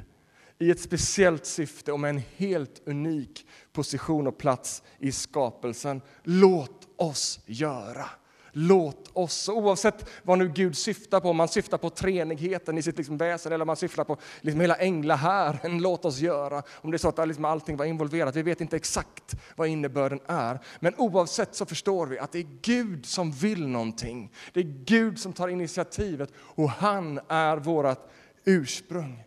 i 0.58 0.70
ett 0.70 0.80
speciellt 0.80 1.46
syfte 1.46 1.92
och 1.92 2.00
med 2.00 2.10
en 2.10 2.22
helt 2.36 2.82
unik 2.88 3.46
position 3.72 4.26
och 4.26 4.38
plats 4.38 4.82
i 4.98 5.12
skapelsen. 5.12 6.02
Låt 6.22 6.88
oss 6.96 7.40
göra. 7.46 8.06
Låt 8.52 9.10
oss, 9.12 9.48
oavsett 9.48 10.10
vad 10.22 10.38
nu 10.38 10.48
Gud 10.48 10.76
syftar 10.76 11.20
på, 11.20 11.30
om 11.30 11.36
man 11.36 11.48
syftar 11.48 11.78
på 11.78 11.90
treenigheten 11.90 12.78
i 12.78 12.82
sitt 12.82 12.96
liksom 12.96 13.16
väsen 13.16 13.52
eller 13.52 13.62
om 13.62 13.66
man 13.66 13.76
syftar 13.76 14.04
på 14.04 14.16
liksom 14.40 14.60
hela 14.60 14.76
änglahären, 14.76 15.82
låt 15.82 16.04
oss 16.04 16.18
göra. 16.18 16.62
Om 16.70 16.90
det 16.90 16.96
är 16.96 16.98
så 16.98 17.08
att 17.08 17.28
liksom 17.28 17.44
allting 17.44 17.76
var 17.76 17.84
involverat, 17.84 18.36
vi 18.36 18.42
vet 18.42 18.60
inte 18.60 18.76
exakt 18.76 19.34
vad 19.56 19.68
innebörden 19.68 20.20
är. 20.26 20.60
Men 20.80 20.94
oavsett 20.96 21.54
så 21.54 21.66
förstår 21.66 22.06
vi 22.06 22.18
att 22.18 22.32
det 22.32 22.38
är 22.38 22.58
Gud 22.62 23.06
som 23.06 23.32
vill 23.32 23.68
någonting. 23.68 24.32
Det 24.52 24.60
är 24.60 24.84
Gud 24.84 25.18
som 25.18 25.32
tar 25.32 25.48
initiativet 25.48 26.32
och 26.38 26.70
han 26.70 27.20
är 27.28 27.56
vårt 27.56 27.98
ursprung. 28.44 29.24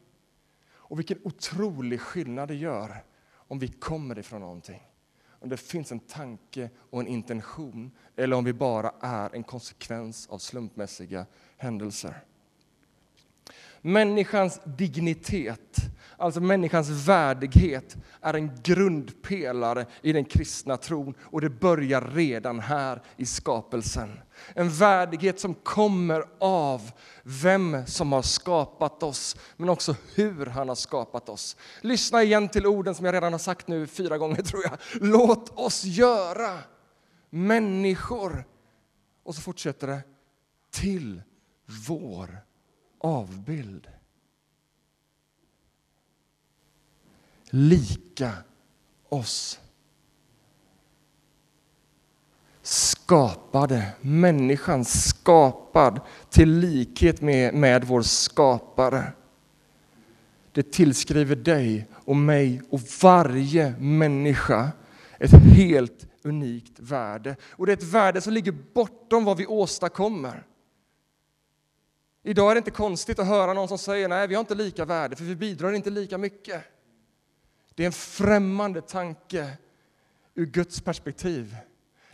Och 0.74 1.00
vilken 1.00 1.20
otrolig 1.24 2.02
skillnad 2.02 2.48
det 2.48 2.56
gör 2.56 3.04
om 3.48 3.60
vi 3.60 3.68
kommer 3.68 4.20
ifrån 4.20 4.42
någonting 4.42 4.82
om 5.42 5.50
det 5.50 5.58
finns 5.58 5.92
en 5.92 6.00
tanke 6.00 6.70
och 6.90 7.00
en 7.00 7.08
intention 7.08 7.92
eller 8.16 8.36
om 8.36 8.44
vi 8.44 8.54
bara 8.54 8.92
är 9.02 9.36
en 9.36 9.44
konsekvens 9.44 10.28
av 10.28 10.38
slumpmässiga 10.38 11.26
händelser. 11.58 12.24
Människans 13.82 14.60
dignitet, 14.66 15.78
alltså 16.22 16.42
människans 16.42 16.90
värdighet, 16.90 17.98
är 18.22 18.34
en 18.34 18.52
grundpelare 18.64 19.86
i 20.02 20.14
den 20.14 20.26
kristna 20.26 20.78
tron 20.78 21.14
och 21.22 21.42
det 21.42 21.50
börjar 21.50 22.02
redan 22.02 22.60
här 22.60 23.02
i 23.18 23.26
skapelsen. 23.26 24.20
En 24.56 24.70
värdighet 24.70 25.40
som 25.40 25.54
kommer 25.54 26.24
av 26.40 26.92
vem 27.24 27.86
som 27.86 28.12
har 28.12 28.22
skapat 28.22 29.04
oss, 29.04 29.36
men 29.58 29.70
också 29.70 29.96
hur 30.16 30.46
han 30.46 30.68
har 30.68 30.76
skapat 30.76 31.30
oss. 31.30 31.58
Lyssna 31.82 32.24
igen 32.24 32.50
till 32.50 32.68
orden 32.68 32.96
som 32.96 33.06
jag 33.06 33.16
redan 33.16 33.34
har 33.34 33.40
sagt 33.40 33.68
nu 33.68 33.88
fyra 33.88 34.18
gånger 34.18 34.42
tror 34.42 34.64
jag. 34.64 34.78
Låt 35.02 35.60
oss 35.60 35.84
göra 35.84 36.58
människor. 37.30 38.46
Och 39.24 39.36
så 39.36 39.42
fortsätter 39.42 39.88
det, 39.88 40.02
till 40.72 41.22
vår 41.88 42.38
avbild. 43.00 43.88
Lika 47.54 48.32
oss. 49.10 49.60
Skapade, 52.62 53.92
människan 54.02 54.86
skapad 54.86 56.02
till 56.30 56.50
likhet 56.50 57.22
med, 57.22 57.54
med 57.54 57.84
vår 57.84 58.02
skapare. 58.02 59.12
Det 60.52 60.72
tillskriver 60.72 61.36
dig 61.36 61.88
och 61.94 62.16
mig 62.16 62.62
och 62.70 62.80
varje 63.02 63.76
människa 63.80 64.72
ett 65.20 65.32
helt 65.32 66.08
unikt 66.24 66.80
värde. 66.80 67.36
Och 67.52 67.66
det 67.66 67.72
är 67.72 67.78
ett 67.78 67.94
värde 67.94 68.22
som 68.22 68.34
ligger 68.34 68.52
bortom 68.74 69.26
vad 69.26 69.38
vi 69.38 69.46
åstadkommer. 69.46 70.44
Idag 72.24 72.52
är 72.52 72.56
det 72.56 72.60
inte 72.60 72.72
konstigt 72.72 73.20
att 73.20 73.28
höra 73.28 73.54
någon 73.54 73.68
som 73.68 73.78
säger 73.78 74.08
nej, 74.08 74.28
vi 74.28 74.36
har 74.36 74.40
inte 74.40 74.56
lika 74.56 74.86
värde 74.86 75.16
för 75.16 75.24
vi 75.24 75.36
bidrar 75.36 75.72
inte 75.72 75.90
lika 75.90 76.18
mycket. 76.18 76.64
Det 77.76 77.84
är 77.84 77.88
en 77.88 77.92
främmande 77.92 78.82
tanke 78.82 79.58
ur 80.36 80.46
Guds 80.46 80.82
perspektiv. 80.82 81.56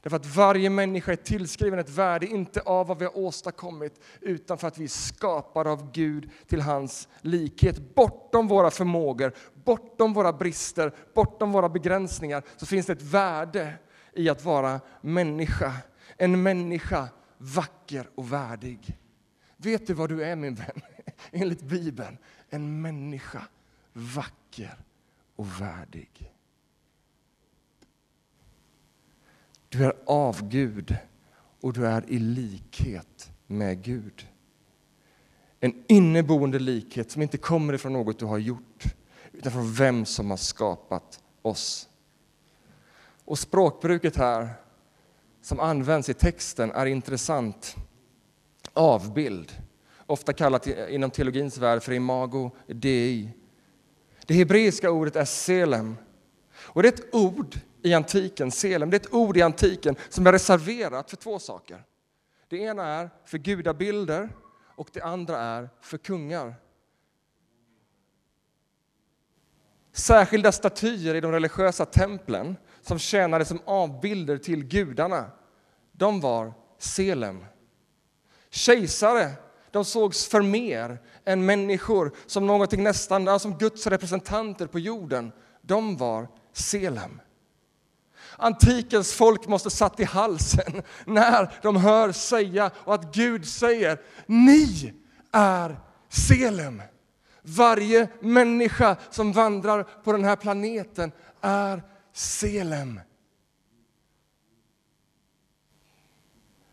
Därför 0.01 0.17
att 0.17 0.35
varje 0.35 0.69
människa 0.69 1.11
är 1.11 1.15
tillskriven 1.15 1.79
ett 1.79 1.89
värde, 1.89 2.25
inte 2.25 2.61
av 2.61 2.87
vad 2.87 2.99
vi 2.99 3.05
har 3.05 3.17
åstadkommit, 3.17 3.99
utan 4.21 4.57
för 4.57 4.67
att 4.67 4.77
vi 4.77 4.83
är 4.83 4.87
skapade 4.87 5.69
av 5.69 5.91
Gud 5.91 6.29
till 6.47 6.61
hans 6.61 7.07
likhet. 7.21 7.95
Bortom 7.95 8.47
våra 8.47 8.71
förmågor, 8.71 9.33
bortom 9.53 10.13
våra 10.13 10.33
brister, 10.33 10.91
bortom 11.15 11.51
våra 11.51 11.69
begränsningar, 11.69 12.43
så 12.57 12.65
finns 12.65 12.85
det 12.85 12.93
ett 12.93 13.01
värde 13.01 13.73
i 14.13 14.29
att 14.29 14.45
vara 14.45 14.81
människa. 15.01 15.73
En 16.17 16.43
människa 16.43 17.07
vacker 17.37 18.09
och 18.15 18.33
värdig. 18.33 18.97
Vet 19.57 19.87
du 19.87 19.93
vad 19.93 20.09
du 20.09 20.23
är 20.23 20.35
min 20.35 20.55
vän? 20.55 20.81
Enligt 21.31 21.61
Bibeln, 21.61 22.17
en 22.49 22.81
människa 22.81 23.41
vacker 23.93 24.86
och 25.37 25.61
värdig. 25.61 26.33
Du 29.69 29.85
är 29.85 29.93
av 30.05 30.49
Gud 30.49 30.95
och 31.61 31.73
du 31.73 31.87
är 31.87 32.09
i 32.09 32.19
likhet 32.19 33.31
med 33.47 33.83
Gud. 33.83 34.27
En 35.59 35.83
inneboende 35.87 36.59
likhet 36.59 37.11
som 37.11 37.21
inte 37.21 37.37
kommer 37.37 37.73
ifrån 37.73 37.93
något 37.93 38.19
du 38.19 38.25
har 38.25 38.37
gjort 38.37 38.83
utan 39.31 39.51
från 39.51 39.73
vem 39.73 40.05
som 40.05 40.29
har 40.29 40.37
skapat 40.37 41.23
oss. 41.41 41.89
Och 43.25 43.39
språkbruket 43.39 44.15
här 44.15 44.49
som 45.41 45.59
används 45.59 46.09
i 46.09 46.13
texten 46.13 46.71
är 46.71 46.85
intressant 46.85 47.75
avbild, 48.73 49.61
ofta 50.05 50.33
kallat 50.33 50.67
inom 50.67 51.11
teologins 51.11 51.57
värld 51.57 51.83
för 51.83 51.91
imago 51.91 52.51
dei. 52.67 53.31
Det 54.27 54.33
hebreiska 54.33 54.91
ordet 54.91 55.15
är 55.15 55.25
selem. 55.25 55.97
Och 56.57 56.83
det 56.83 56.89
är 56.89 56.93
ett 56.93 57.15
ord 57.15 57.59
i 57.81 57.93
antiken, 57.93 58.51
selem, 58.51 58.89
det 58.89 58.97
är 58.97 58.99
ett 58.99 59.13
ord 59.13 59.37
i 59.37 59.41
antiken 59.41 59.95
som 60.09 60.27
är 60.27 60.31
reserverat 60.31 61.09
för 61.09 61.17
två 61.17 61.39
saker. 61.39 61.83
Det 62.47 62.57
ena 62.57 62.85
är 62.85 63.09
för 63.25 63.37
gudabilder 63.37 64.29
och 64.75 64.89
det 64.93 65.01
andra 65.01 65.39
är 65.39 65.69
för 65.81 65.97
kungar. 65.97 66.55
Särskilda 69.91 70.51
statyer 70.51 71.15
i 71.15 71.21
de 71.21 71.31
religiösa 71.31 71.85
templen 71.85 72.55
som 72.81 72.99
tjänade 72.99 73.45
som 73.45 73.59
avbilder 73.65 74.37
till 74.37 74.63
gudarna, 74.63 75.31
de 75.91 76.19
var 76.19 76.53
selem. 76.77 77.45
Kejsare 78.49 79.31
de 79.77 79.85
sågs 79.85 80.27
för 80.27 80.41
mer 80.41 80.99
än 81.25 81.45
människor, 81.45 82.11
som 82.25 82.47
någonting 82.47 82.83
nästan 82.83 83.39
som 83.39 83.57
Guds 83.57 83.87
representanter 83.87 84.67
på 84.67 84.79
jorden. 84.79 85.31
de 85.61 85.97
var 85.97 86.27
Selem. 86.53 87.21
Antikens 88.37 89.13
folk 89.13 89.47
måste 89.47 89.69
satt 89.69 89.99
i 89.99 90.03
halsen 90.03 90.81
när 91.05 91.53
de 91.61 91.75
hör 91.75 92.11
säga 92.11 92.71
och 92.75 92.93
att 92.93 93.13
Gud 93.13 93.47
säger 93.47 94.01
ni 94.25 94.93
är 95.31 95.79
Selem. 96.09 96.81
Varje 97.41 98.07
människa 98.19 98.95
som 99.09 99.31
vandrar 99.31 99.83
på 99.83 100.11
den 100.11 100.23
här 100.23 100.35
planeten 100.35 101.11
är 101.41 101.83
Selem. 102.13 102.99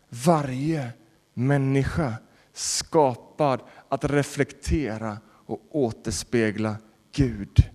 Varje 0.09 0.93
människa 1.33 2.13
skapad 2.57 3.61
att 3.89 4.05
reflektera 4.05 5.17
och 5.45 5.61
återspegla 5.71 6.75
Gud. 7.11 7.69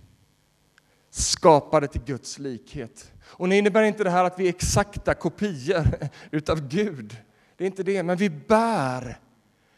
Skapade 1.09 1.87
till 1.87 2.01
Guds 2.01 2.39
likhet. 2.39 3.11
Och 3.23 3.49
det 3.49 3.57
innebär 3.57 3.83
inte 3.83 4.03
det 4.03 4.09
här 4.09 4.23
att 4.23 4.39
vi 4.39 4.45
är 4.45 4.49
exakta 4.49 5.13
kopior 5.13 5.87
utav 6.31 6.67
Gud. 6.67 7.17
Det 7.57 7.63
är 7.63 7.65
inte 7.65 7.83
det, 7.83 8.03
men 8.03 8.17
vi 8.17 8.29
bär 8.29 9.19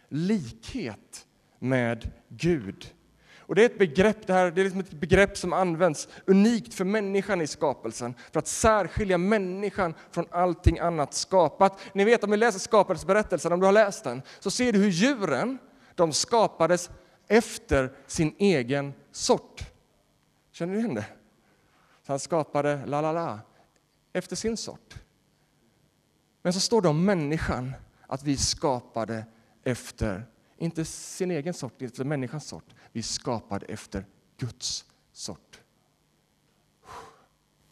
likhet 0.10 1.26
med 1.60 2.12
Gud. 2.30 2.93
Och 3.46 3.56
det 3.56 3.62
är 3.62 3.66
ett 3.66 3.78
begrepp, 3.78 4.28
det 4.28 4.34
här, 4.34 4.52
det 4.52 4.62
är 4.62 4.64
liksom 4.64 4.80
ett 4.80 4.92
begrepp 4.92 5.38
som 5.38 5.54
används 5.54 6.08
unikt 6.26 6.74
för 6.74 6.86
människan 6.86 7.42
i 7.42 7.48
skapelsen, 7.48 8.14
för 8.32 8.40
att 8.40 8.48
särskilja 8.48 9.18
människan 9.18 9.94
från 10.12 10.26
allting 10.32 10.80
annat 10.80 11.14
skapat. 11.14 11.80
Ni 11.94 12.04
vet 12.04 12.24
om 12.24 12.32
vi 12.32 12.38
läser 12.38 12.60
skapelsberättelsen, 12.60 13.54
om 13.54 13.60
du 13.60 13.66
har 13.66 13.74
läst 13.74 14.04
den, 14.04 14.22
så 14.40 14.52
ser 14.52 14.72
du 14.72 14.80
hur 14.80 14.90
djuren, 14.90 15.58
de 15.96 16.14
skapades 16.14 16.90
efter 17.28 17.92
sin 18.08 18.36
egen 18.38 18.94
sort. 19.12 19.64
Känner 20.52 20.74
du 20.74 20.80
igen 20.80 20.96
det? 20.96 21.06
Så 22.06 22.12
han 22.12 22.20
skapade 22.20 22.86
la 22.86 23.02
la 23.02 23.12
la 23.12 23.40
efter 24.14 24.36
sin 24.36 24.58
sort. 24.58 24.96
Men 26.42 26.54
så 26.54 26.60
står 26.60 26.82
det 26.82 26.88
om 26.88 27.06
människan, 27.06 27.74
att 28.08 28.24
vi 28.24 28.38
skapade 28.38 29.26
efter, 29.64 30.26
inte 30.64 30.86
sin 30.86 31.32
egen 31.32 31.54
sort, 31.54 31.82
inte 31.82 32.04
människans 32.04 32.48
sort. 32.48 32.74
Vi 32.92 33.00
är 33.00 33.04
skapade 33.04 33.66
efter 33.66 34.06
Guds 34.38 34.86
sort. 35.12 35.60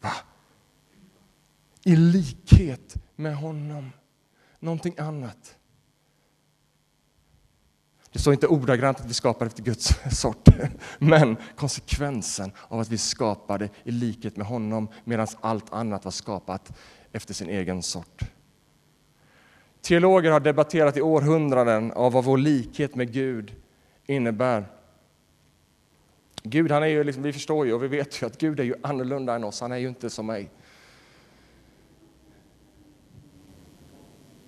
Va? 0.00 0.12
I 1.84 1.96
likhet 1.96 2.94
med 3.16 3.36
honom. 3.36 3.90
Någonting 4.58 4.94
annat. 4.98 5.56
Det 8.12 8.18
står 8.18 8.32
inte 8.32 8.46
ordagrant 8.46 9.00
att 9.00 9.06
vi 9.06 9.14
skapade 9.14 9.46
efter 9.46 9.62
Guds 9.62 9.94
sort, 10.20 10.48
men 10.98 11.36
konsekvensen 11.56 12.52
av 12.68 12.80
att 12.80 12.88
vi 12.88 12.98
skapade 12.98 13.68
i 13.84 13.90
likhet 13.90 14.36
med 14.36 14.46
honom 14.46 14.88
medan 15.04 15.26
allt 15.40 15.72
annat 15.72 16.04
var 16.04 16.12
skapat 16.12 16.72
efter 17.12 17.34
sin 17.34 17.48
egen 17.48 17.82
sort. 17.82 18.22
Teologer 19.82 20.30
har 20.30 20.40
debatterat 20.40 20.96
i 20.96 21.02
århundraden 21.02 21.92
av 21.92 22.12
vad 22.12 22.24
vår 22.24 22.38
likhet 22.38 22.94
med 22.94 23.12
Gud 23.12 23.54
innebär. 24.06 24.66
Gud, 26.42 26.70
han 26.70 26.82
är 26.82 26.86
ju 26.86 27.04
liksom, 27.04 27.22
vi 27.22 27.32
förstår 27.32 27.66
ju 27.66 27.72
och 27.72 27.82
vi 27.82 27.88
vet 27.88 28.22
ju 28.22 28.26
att 28.26 28.38
Gud 28.38 28.60
är 28.60 28.64
ju 28.64 28.74
annorlunda 28.82 29.34
än 29.34 29.44
oss, 29.44 29.60
han 29.60 29.72
är 29.72 29.76
ju 29.76 29.88
inte 29.88 30.10
som 30.10 30.26
mig. 30.26 30.50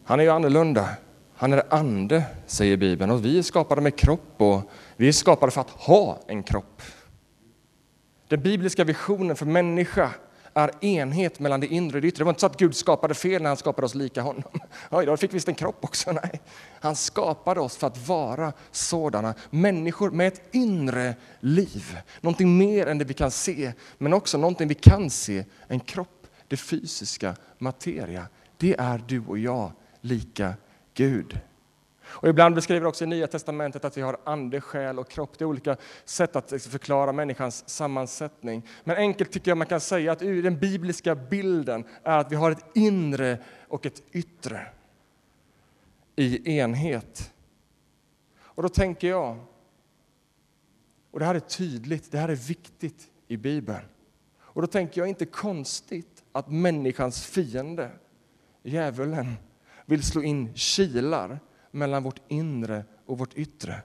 Han 0.05 0.21
är 0.21 0.25
ju 0.25 0.31
annorlunda. 0.31 0.89
Han 1.37 1.53
är 1.53 1.75
ande, 1.75 2.25
säger 2.47 2.77
Bibeln, 2.77 3.11
och 3.11 3.25
vi 3.25 3.39
är 3.39 3.43
skapade 3.43 3.81
med 3.81 3.97
kropp 3.97 4.35
och 4.37 4.71
vi 4.97 5.09
är 5.09 5.13
skapade 5.13 5.53
för 5.53 5.61
att 5.61 5.71
ha 5.71 6.19
en 6.27 6.43
kropp. 6.43 6.83
Den 8.29 8.43
bibliska 8.43 8.85
visionen 8.85 9.37
för 9.37 9.47
människa 9.47 10.11
är 10.55 10.85
enhet 10.85 11.41
mellan 11.41 11.61
det 11.61 11.67
inre 11.67 11.97
och 11.97 12.03
det 12.03 12.09
yttre. 12.09 12.21
Det 12.21 12.25
var 12.25 12.33
inte 12.33 12.41
så 12.41 12.47
att 12.47 12.59
Gud 12.59 12.77
skapade 12.77 13.15
fel 13.15 13.43
när 13.43 13.51
han 13.51 13.57
skapade 13.57 13.87
oss 13.87 13.95
lika 13.95 14.23
honom. 14.23 14.43
Oj, 14.91 15.07
då 15.07 15.17
fick 15.17 15.35
visst 15.35 15.49
en 15.49 15.55
kropp 15.55 15.79
också. 15.81 16.13
Nej. 16.13 16.41
Han 16.81 16.97
skapade 16.97 17.61
oss 17.61 17.77
för 17.77 17.87
att 17.87 18.09
vara 18.09 18.53
sådana 18.71 19.35
människor 19.51 20.11
med 20.11 20.29
ett 20.29 20.43
inre 20.53 21.15
liv. 21.41 21.99
Någonting 22.21 22.59
mer 22.59 22.87
än 22.87 22.99
det 22.99 23.05
vi 23.05 23.15
kan 23.15 23.31
se, 23.31 23.73
men 23.99 24.13
också 24.13 24.39
någonting 24.39 24.69
vi 24.69 24.75
kan 24.75 25.11
se. 25.11 25.45
En 25.69 25.81
kropp, 25.81 26.27
det 26.49 26.57
fysiska, 26.57 27.37
materia. 27.59 28.27
Det 28.57 28.75
är 28.79 29.03
du 29.07 29.25
och 29.27 29.39
jag 29.39 29.73
lika 30.01 30.55
Gud. 30.95 31.41
Och 32.07 32.29
ibland 32.29 32.55
beskriver 32.55 32.87
också 32.87 33.05
i 33.05 33.07
Nya 33.07 33.27
testamentet 33.27 33.85
att 33.85 33.97
vi 33.97 34.03
har 34.03 34.17
ande, 34.25 34.61
själ 34.61 34.99
och 34.99 35.09
kropp. 35.09 35.39
Det 35.39 35.45
är 35.45 35.47
olika 35.47 35.77
sätt 36.05 36.37
att 36.37 36.63
förklara 36.63 37.13
människans 37.13 37.69
sammansättning. 37.69 38.69
Men 38.85 38.97
enkelt 38.97 39.33
tycker 39.33 39.51
jag 39.51 39.59
man 39.59 39.67
kan 39.67 39.81
säga 39.81 40.13
att 40.13 40.19
den 40.19 40.59
bibliska 40.59 41.15
bilden 41.15 41.85
är 42.03 42.19
att 42.19 42.33
vi 42.33 42.37
har 42.37 42.51
ett 42.51 42.65
inre 42.75 43.39
och 43.69 43.87
ett 43.87 44.03
yttre 44.13 44.67
i 46.17 46.59
enhet. 46.59 47.33
Och 48.37 48.63
då 48.63 48.69
tänker 48.69 49.09
jag, 49.09 49.39
och 51.11 51.19
det 51.19 51.25
här 51.27 51.35
är 51.35 51.41
tydligt, 51.41 52.13
det 52.13 52.19
här 52.19 52.29
är 52.29 52.35
viktigt 52.35 53.09
i 53.29 53.37
Bibeln. 53.37 53.85
Och 54.39 54.63
då 54.63 54.67
tänker 54.67 55.01
jag 55.01 55.09
inte 55.09 55.27
konstigt 55.27 56.25
att 56.33 56.51
människans 56.51 57.27
fiende, 57.27 57.91
djävulen, 58.63 59.35
vill 59.87 60.03
slå 60.03 60.23
in 60.23 60.55
kilar 60.55 61.41
mellan 61.75 62.03
vårt 62.03 62.21
inre 62.29 62.85
och 63.07 63.19
vårt 63.19 63.35
yttre. 63.35 63.83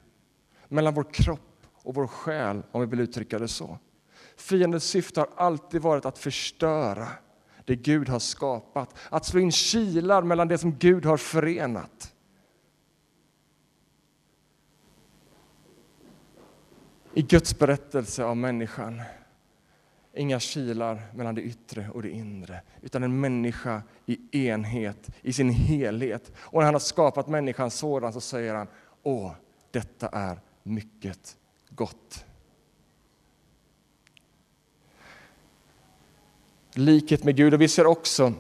Mellan 0.68 0.94
vår 0.94 1.14
kropp 1.14 1.66
och 1.74 1.96
vår 1.96 2.08
själ, 2.08 2.64
om 2.72 2.82
vi 2.82 2.88
vill 2.88 3.00
uttrycka 3.00 3.40
det 3.40 3.48
så. 3.48 3.78
Fiendens 4.38 4.84
syfte 4.84 5.20
har 5.20 5.30
alltid 5.36 5.82
varit 5.82 6.06
att 6.06 6.18
förstöra 6.18 7.08
det 7.66 7.76
Gud 7.76 8.10
har 8.10 8.20
skapat. 8.20 8.96
Att 9.10 9.26
slå 9.26 9.40
in 9.40 9.52
kilar 9.52 10.22
mellan 10.22 10.48
det 10.48 10.58
som 10.58 10.76
Gud 10.78 11.06
har 11.06 11.18
förenat. 11.18 12.14
I 17.14 17.22
Guds 17.22 17.60
berättelse 17.60 18.24
av 18.24 18.38
människan 18.38 19.02
Inga 20.14 20.40
kilar 20.40 21.02
mellan 21.14 21.36
det 21.36 21.42
yttre 21.42 21.90
och 21.94 22.02
det 22.02 22.10
inre, 22.10 22.62
utan 22.82 23.04
en 23.04 23.20
människa 23.20 23.82
i 24.06 24.48
enhet, 24.48 25.10
i 25.22 25.34
sin 25.34 25.50
helhet. 25.50 26.32
Och 26.38 26.60
när 26.60 26.66
han 26.66 26.74
har 26.74 26.80
skapat 26.80 27.28
människan 27.28 27.72
sådan 27.72 28.14
så 28.14 28.22
säger 28.22 28.56
han, 28.56 28.68
åh, 29.04 29.32
detta 29.72 30.08
är 30.08 30.40
mycket 30.64 31.38
gott. 31.70 32.26
Likhet 36.74 37.24
med 37.24 37.36
Gud, 37.36 37.54
och 37.54 37.62
vi 37.62 37.68
ser 37.68 37.86
också, 37.88 38.34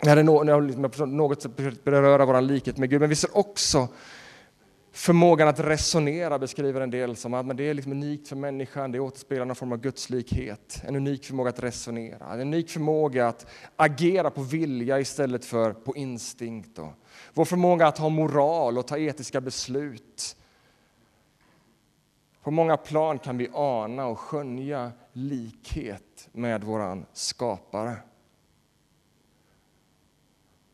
det 0.00 0.08
jag 0.08 0.66
liksom 0.66 0.84
är 0.84 1.06
något 1.06 1.56
beröra 1.84 2.24
vår 2.24 2.40
likhet 2.40 2.78
med 2.78 2.90
Gud, 2.90 3.00
men 3.00 3.08
vi 3.08 3.16
ser 3.16 3.36
också 3.36 3.88
Förmågan 4.92 5.48
att 5.48 5.60
resonera 5.60 6.38
beskriver 6.38 6.80
en 6.80 6.90
del 6.90 7.16
som 7.16 7.34
att 7.34 7.56
det 7.56 7.64
är 7.64 7.74
liksom 7.74 7.92
unikt 7.92 8.28
för 8.28 8.36
människan, 8.36 8.92
det 8.92 9.00
återspeglar 9.00 9.44
någon 9.44 9.56
form 9.56 9.72
av 9.72 9.78
gudslikhet. 9.78 10.82
En 10.84 10.96
unik 10.96 11.24
förmåga 11.24 11.50
att 11.50 11.62
resonera, 11.62 12.32
en 12.32 12.40
unik 12.40 12.70
förmåga 12.70 13.28
att 13.28 13.46
agera 13.76 14.30
på 14.30 14.42
vilja 14.42 15.00
istället 15.00 15.44
för 15.44 15.72
på 15.72 15.96
instinkt. 15.96 16.78
Vår 17.34 17.44
förmåga 17.44 17.86
att 17.86 17.98
ha 17.98 18.08
moral 18.08 18.78
och 18.78 18.86
ta 18.86 18.98
etiska 18.98 19.40
beslut. 19.40 20.36
På 22.42 22.50
många 22.50 22.76
plan 22.76 23.18
kan 23.18 23.38
vi 23.38 23.50
ana 23.52 24.06
och 24.06 24.18
skönja 24.18 24.92
likhet 25.12 26.28
med 26.32 26.64
våran 26.64 27.06
skapare. 27.12 27.96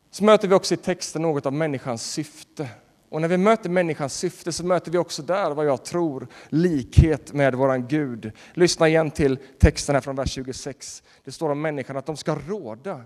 Så 0.09 0.23
möter 0.23 0.47
vi 0.47 0.55
också 0.55 0.73
i 0.73 0.77
texten 0.77 1.21
något 1.21 1.45
av 1.45 1.53
människans 1.53 2.11
syfte. 2.11 2.69
Och 3.09 3.21
när 3.21 3.27
vi 3.27 3.37
möter 3.37 3.69
människans 3.69 4.13
syfte 4.13 4.51
så 4.51 4.65
möter 4.65 4.91
vi 4.91 4.97
också 4.97 5.21
där 5.21 5.51
vad 5.51 5.65
jag 5.65 5.85
tror 5.85 6.27
likhet 6.49 7.33
med 7.33 7.55
våran 7.55 7.87
Gud. 7.87 8.31
Lyssna 8.53 8.87
igen 8.87 9.11
till 9.11 9.39
texten 9.59 9.95
här 9.95 10.01
från 10.01 10.15
vers 10.15 10.31
26. 10.31 11.03
Det 11.23 11.31
står 11.31 11.49
om 11.49 11.61
människan 11.61 11.97
att 11.97 12.05
de 12.05 12.17
ska 12.17 12.35
råda 12.47 13.01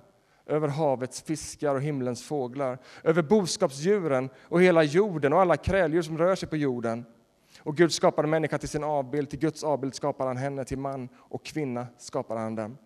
över 0.46 0.68
havets 0.68 1.22
fiskar 1.22 1.76
och 1.76 1.82
himlens 1.82 2.24
fåglar, 2.24 2.78
över 3.04 3.22
boskapsdjuren 3.22 4.30
och 4.42 4.62
hela 4.62 4.84
jorden 4.84 5.34
och 5.34 5.42
alla 5.42 5.58
kräldjur 5.58 6.02
som 6.02 6.18
rör 6.18 6.36
sig 6.36 6.50
på 6.50 6.58
jorden. 6.58 7.06
Och 7.60 7.78
Gud 7.78 7.94
skapade 7.94 8.28
människan 8.28 8.60
till 8.60 8.70
sin 8.70 8.84
avbild, 8.84 9.30
till 9.30 9.40
Guds 9.40 9.64
avbild 9.64 9.96
skapade 9.96 10.30
han 10.30 10.38
henne, 10.38 10.66
till 10.66 10.78
man 10.78 11.10
och 11.16 11.46
kvinna 11.46 11.88
skapade 11.98 12.40
han 12.40 12.56
dem. 12.56 12.78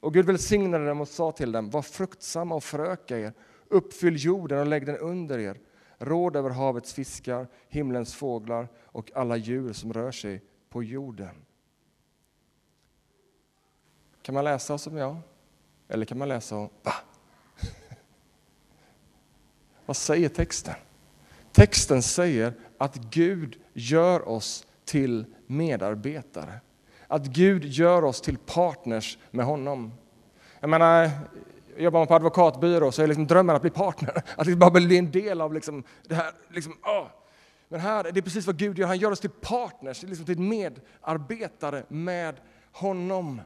Och 0.00 0.14
Gud 0.14 0.26
välsignade 0.26 0.86
dem 0.86 1.00
och 1.00 1.08
sa 1.08 1.32
till 1.32 1.52
dem, 1.52 1.70
var 1.70 1.82
fruktsamma 1.82 2.54
och 2.54 2.64
föröka 2.64 3.18
er, 3.18 3.32
uppfyll 3.68 4.24
jorden 4.24 4.58
och 4.58 4.66
lägg 4.66 4.86
den 4.86 4.96
under 4.96 5.38
er 5.38 5.56
råd 6.02 6.36
över 6.36 6.50
havets 6.50 6.92
fiskar, 6.92 7.48
himlens 7.68 8.14
fåglar 8.14 8.68
och 8.84 9.10
alla 9.14 9.36
djur 9.36 9.72
som 9.72 9.92
rör 9.92 10.12
sig 10.12 10.42
på 10.68 10.82
jorden. 10.82 11.34
Kan 14.22 14.34
man 14.34 14.44
läsa 14.44 14.78
som 14.78 14.96
jag? 14.96 15.16
Eller 15.88 16.06
kan 16.06 16.18
man 16.18 16.28
läsa 16.28 16.56
och 16.56 16.72
va? 16.82 16.94
Vad 19.86 19.96
säger 19.96 20.28
texten? 20.28 20.74
Texten 21.52 22.02
säger 22.02 22.54
att 22.78 22.96
Gud 22.96 23.60
gör 23.72 24.28
oss 24.28 24.66
till 24.84 25.24
medarbetare. 25.46 26.60
att 27.06 27.26
Gud 27.26 27.64
gör 27.64 28.04
oss 28.04 28.20
till 28.20 28.38
partners 28.38 29.18
med 29.30 29.46
honom. 29.46 29.92
Jag 30.60 30.70
menar, 30.70 31.10
jobbar 31.76 32.00
man 32.00 32.06
på 32.06 32.14
advokatbyrå 32.14 32.92
så 32.92 33.02
är 33.02 33.06
liksom 33.06 33.26
drömmen 33.26 33.56
att 33.56 33.62
bli 33.62 33.70
partner, 33.70 34.22
att 34.36 34.46
liksom 34.46 34.58
bara 34.58 34.70
bli 34.70 34.98
en 34.98 35.10
del 35.10 35.40
av 35.40 35.54
liksom 35.54 35.84
det 36.08 36.14
här. 36.14 36.32
Liksom, 36.48 36.76
åh. 36.82 37.06
Men 37.68 37.80
här 37.80 38.04
det 38.04 38.20
är 38.20 38.22
precis 38.22 38.46
vad 38.46 38.56
Gud 38.56 38.78
gör, 38.78 38.86
han 38.86 38.98
gör 38.98 39.10
oss 39.10 39.20
till 39.20 39.30
partners, 39.30 40.02
liksom 40.02 40.26
till 40.26 40.38
medarbetare 40.38 41.84
med 41.88 42.40
honom. 42.72 43.40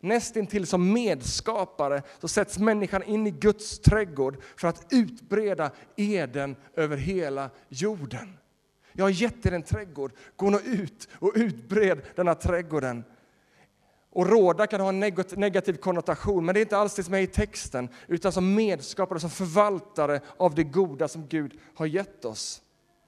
Nästintill 0.00 0.66
som 0.66 0.92
medskapare 0.92 2.02
så 2.18 2.28
sätts 2.28 2.58
människan 2.58 3.02
in 3.02 3.26
i 3.26 3.30
Guds 3.30 3.78
trädgård 3.78 4.36
för 4.56 4.68
att 4.68 4.86
utbreda 4.90 5.70
eden 5.96 6.56
över 6.74 6.96
hela 6.96 7.50
jorden. 7.68 8.36
Jag 8.92 9.04
har 9.04 9.10
gett 9.10 9.46
er 9.46 9.52
en 9.52 9.62
trädgård, 9.62 10.12
gå 10.36 10.50
nu 10.50 10.58
ut 10.58 11.08
och 11.12 11.32
utbred 11.34 12.00
denna 12.16 12.34
trädgården. 12.34 13.04
Och 14.12 14.26
råda 14.26 14.66
kan 14.66 14.80
ha 14.80 14.88
en 14.88 15.00
negativ 15.36 15.76
konnotation, 15.76 16.44
men 16.44 16.54
det 16.54 16.60
är 16.60 16.62
inte 16.62 16.76
alls 16.76 16.94
det 16.94 17.02
som 17.02 17.14
är 17.14 17.18
i 17.18 17.26
texten, 17.26 17.88
utan 18.06 18.32
som 18.32 18.54
medskapare, 18.54 19.20
som 19.20 19.30
förvaltare 19.30 20.20
av 20.36 20.54
det 20.54 20.64
goda 20.64 21.08
som 21.08 21.26
Gud 21.26 21.60
har 21.74 21.86
gett 21.86 22.24
oss. 22.24 22.62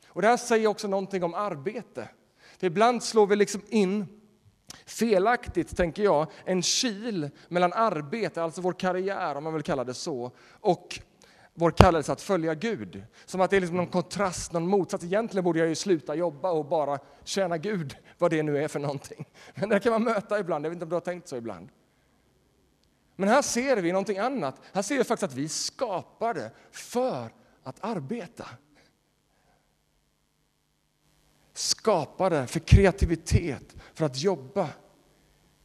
Och 0.07 0.23
det 0.23 0.29
här 0.29 0.37
säger 0.37 0.67
också 0.67 0.89
någonting 0.89 1.25
om 1.25 1.35
arbete. 1.35 2.09
För 2.59 2.67
ibland 2.67 3.03
slår 3.03 3.27
vi 3.27 3.37
liksom 3.37 3.61
in 3.69 4.07
felaktigt, 4.87 5.77
tänker 5.77 6.03
jag, 6.03 6.27
en 6.45 6.63
kil 6.63 7.31
mellan 7.49 7.73
arbete, 7.73 8.43
alltså 8.43 8.61
vår 8.61 8.73
karriär 8.73 9.35
om 9.35 9.45
man 9.45 9.55
vill 9.55 9.63
kalla 9.63 9.85
det 9.85 9.95
så, 9.95 10.31
och 10.61 11.01
vår 11.55 11.71
kallelse 11.71 12.13
att 12.13 12.21
följa 12.21 12.55
Gud. 12.55 13.05
Som 13.25 13.41
att 13.41 13.51
det 13.51 13.57
är 13.57 13.61
liksom 13.61 13.77
någon 13.77 13.87
kontrast, 13.87 14.53
någon 14.53 14.69
motsats. 14.69 15.05
Egentligen 15.05 15.45
borde 15.45 15.59
jag 15.59 15.69
ju 15.69 15.75
sluta 15.75 16.15
jobba 16.15 16.51
och 16.51 16.65
bara 16.65 16.99
tjäna 17.25 17.59
Gud, 17.59 17.97
vad 18.19 18.31
det 18.31 18.43
nu 18.43 18.65
är 18.65 18.69
för 18.69 18.81
någonting. 18.81 19.25
Men 19.55 19.69
det 19.69 19.81
kan 19.81 19.93
man 19.93 20.05
möta 20.05 20.41
ibland, 20.41 20.65
jag 20.65 20.71
vet 20.71 20.77
inte 20.77 20.85
om 20.85 20.89
du 20.89 20.97
har 20.97 21.01
tänkt 21.01 21.29
så 21.29 21.37
ibland. 21.37 21.69
Men 23.17 23.29
här 23.29 23.43
ser 23.43 23.77
vi 23.77 23.93
någonting 23.93 24.19
annat. 24.19 24.61
Här 24.73 24.83
ser 24.83 24.99
vi 24.99 25.05
faktiskt 25.05 25.33
att 25.33 25.39
vi 25.39 25.49
skapade 25.49 26.51
för 26.71 27.31
att 27.63 27.85
arbeta. 27.85 28.49
Skapade 31.53 32.47
för 32.47 32.61
kreativitet, 32.61 33.77
för 33.95 34.05
att 34.05 34.23
jobba 34.23 34.69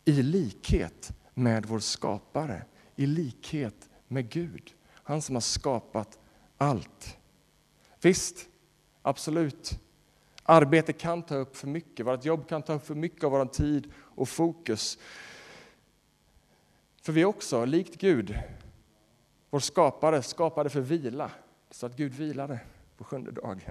i 0.06 0.22
likhet 0.22 1.12
med 1.34 1.66
vår 1.66 1.80
skapare, 1.80 2.66
i 2.96 3.06
likhet 3.06 3.90
med 4.08 4.30
Gud. 4.30 4.77
Han 5.08 5.22
som 5.22 5.36
har 5.36 5.42
skapat 5.42 6.20
allt. 6.58 7.18
Visst, 8.02 8.50
absolut. 9.02 9.80
Arbete 10.44 10.94
kan 10.94 11.24
ta 11.24 11.36
upp 11.36 11.58
för 11.58 11.68
mycket, 11.68 12.06
vårt 12.06 12.26
jobb 12.26 12.48
kan 12.50 12.62
ta 12.62 12.74
upp 12.74 12.86
för 12.86 12.96
mycket 12.96 13.24
av 13.24 13.32
vår 13.32 13.46
tid 13.46 13.94
och 13.98 14.30
fokus. 14.30 14.98
För 17.02 17.14
vi 17.14 17.22
är 17.22 17.26
också, 17.26 17.66
likt 17.66 17.98
Gud, 17.98 18.40
vår 19.50 19.60
skapare, 19.60 20.22
skapade 20.22 20.70
för 20.70 20.82
vila. 20.82 21.32
Så 21.72 21.86
att 21.86 21.98
Gud 21.98 22.14
vilade 22.14 22.60
på 22.98 23.04
sjunde 23.04 23.32
dagen. 23.32 23.62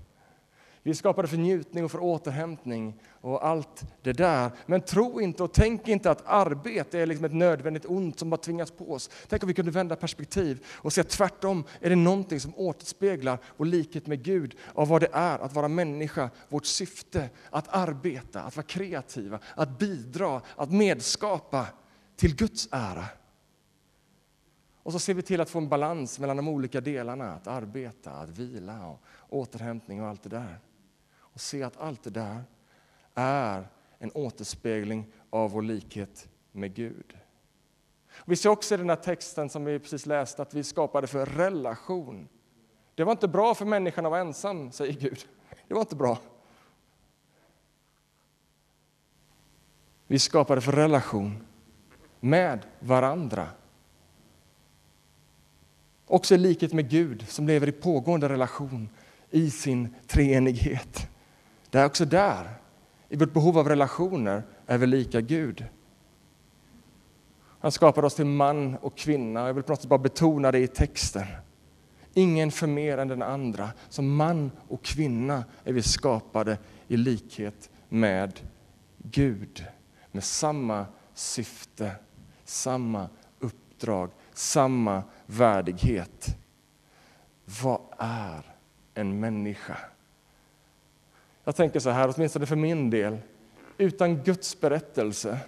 Vi 0.86 0.90
är 0.90 0.94
skapade 0.94 1.28
för 1.28 1.36
njutning 1.36 1.84
och 1.84 1.90
för 1.90 2.02
återhämtning 2.02 3.00
och 3.20 3.46
allt 3.46 3.84
det 4.02 4.12
där. 4.12 4.50
Men 4.66 4.80
tro 4.80 5.20
inte 5.20 5.42
och 5.42 5.52
tänk 5.52 5.88
inte 5.88 6.10
att 6.10 6.22
arbete 6.26 6.98
är 6.98 7.06
liksom 7.06 7.24
ett 7.24 7.34
nödvändigt 7.34 7.84
ont 7.84 8.18
som 8.18 8.30
bara 8.30 8.36
tvingas 8.36 8.70
på 8.70 8.92
oss. 8.92 9.10
Tänk 9.28 9.42
om 9.42 9.46
vi 9.46 9.54
kunde 9.54 9.70
vända 9.70 9.96
perspektiv 9.96 10.64
och 10.66 10.92
se 10.92 11.00
att 11.00 11.08
tvärtom 11.08 11.64
är 11.80 11.90
det 11.90 11.96
någonting 11.96 12.40
som 12.40 12.52
återspeglar 12.56 13.38
vår 13.56 13.66
likhet 13.66 14.06
med 14.06 14.22
Gud 14.22 14.56
av 14.74 14.88
vad 14.88 15.00
det 15.00 15.08
är 15.12 15.38
att 15.38 15.52
vara 15.52 15.68
människa, 15.68 16.30
vårt 16.48 16.66
syfte, 16.66 17.30
att 17.50 17.68
arbeta, 17.68 18.42
att 18.42 18.56
vara 18.56 18.66
kreativa, 18.66 19.38
att 19.54 19.78
bidra, 19.78 20.40
att 20.56 20.72
medskapa 20.72 21.66
till 22.16 22.36
Guds 22.36 22.68
ära. 22.72 23.04
Och 24.82 24.92
så 24.92 24.98
ser 24.98 25.14
vi 25.14 25.22
till 25.22 25.40
att 25.40 25.50
få 25.50 25.58
en 25.58 25.68
balans 25.68 26.18
mellan 26.18 26.36
de 26.36 26.48
olika 26.48 26.80
delarna, 26.80 27.32
att 27.32 27.46
arbeta, 27.46 28.10
att 28.10 28.30
vila 28.30 28.86
och 28.86 29.00
återhämtning 29.28 30.02
och 30.02 30.08
allt 30.08 30.22
det 30.22 30.28
där 30.28 30.60
och 31.36 31.40
se 31.40 31.62
att 31.62 31.76
allt 31.76 32.02
det 32.02 32.10
där 32.10 32.44
är 33.14 33.68
en 33.98 34.10
återspegling 34.14 35.06
av 35.30 35.50
vår 35.50 35.62
likhet 35.62 36.28
med 36.52 36.74
Gud. 36.74 37.18
Vi 38.24 38.36
ser 38.36 38.48
också 38.48 38.74
i 38.74 38.78
den 38.78 38.88
här 38.88 38.96
texten 38.96 39.48
som 39.48 39.64
vi 39.64 39.78
precis 39.78 40.06
läste 40.06 40.42
att 40.42 40.54
vi 40.54 40.64
skapade 40.64 41.06
för 41.06 41.26
relation. 41.26 42.28
Det 42.94 43.04
var 43.04 43.12
inte 43.12 43.28
bra 43.28 43.54
för 43.54 43.64
människan 43.64 44.06
att 44.06 44.10
vara 44.10 44.20
ensam, 44.20 44.72
säger 44.72 44.92
Gud. 44.92 45.26
Det 45.68 45.74
var 45.74 45.80
inte 45.80 45.96
bra. 45.96 46.18
Vi 50.06 50.18
skapade 50.18 50.60
för 50.60 50.72
relation 50.72 51.46
med 52.20 52.66
varandra. 52.78 53.48
Också 56.06 56.34
i 56.34 56.38
likhet 56.38 56.72
med 56.72 56.90
Gud 56.90 57.28
som 57.28 57.46
lever 57.46 57.68
i 57.68 57.72
pågående 57.72 58.28
relation 58.28 58.88
i 59.30 59.50
sin 59.50 59.94
treenighet. 60.06 61.08
Det 61.70 61.78
är 61.78 61.84
också 61.84 62.04
där, 62.04 62.50
i 63.08 63.16
vårt 63.16 63.32
behov 63.32 63.58
av 63.58 63.68
relationer, 63.68 64.42
är 64.66 64.78
vi 64.78 64.86
lika 64.86 65.20
Gud. 65.20 65.64
Han 67.60 67.72
skapade 67.72 68.06
oss 68.06 68.14
till 68.14 68.26
man 68.26 68.76
och 68.76 68.96
kvinna. 68.96 69.46
Jag 69.46 69.54
vill 69.54 69.64
på 69.64 69.72
något 69.72 69.80
sätt 69.80 69.88
bara 69.88 69.98
betona 69.98 70.52
det 70.52 70.58
i 70.58 70.66
texten. 70.66 71.26
Ingen 72.14 72.50
för 72.50 72.66
mer 72.66 72.98
än 72.98 73.08
den 73.08 73.22
andra. 73.22 73.70
Som 73.88 74.16
man 74.16 74.50
och 74.68 74.82
kvinna 74.82 75.44
är 75.64 75.72
vi 75.72 75.82
skapade 75.82 76.58
i 76.88 76.96
likhet 76.96 77.70
med 77.88 78.40
Gud. 78.98 79.66
Med 80.12 80.24
samma 80.24 80.86
syfte, 81.14 81.92
samma 82.44 83.08
uppdrag, 83.40 84.10
samma 84.32 85.02
värdighet. 85.26 86.36
Vad 87.62 87.80
är 87.98 88.54
en 88.94 89.20
människa? 89.20 89.76
Jag 91.46 91.56
tänker 91.56 91.80
så 91.80 91.90
här, 91.90 92.12
åtminstone 92.16 92.46
för 92.46 92.56
min 92.56 92.90
del, 92.90 93.18
utan 93.78 94.22
Guds 94.22 94.60
berättelse 94.60 95.38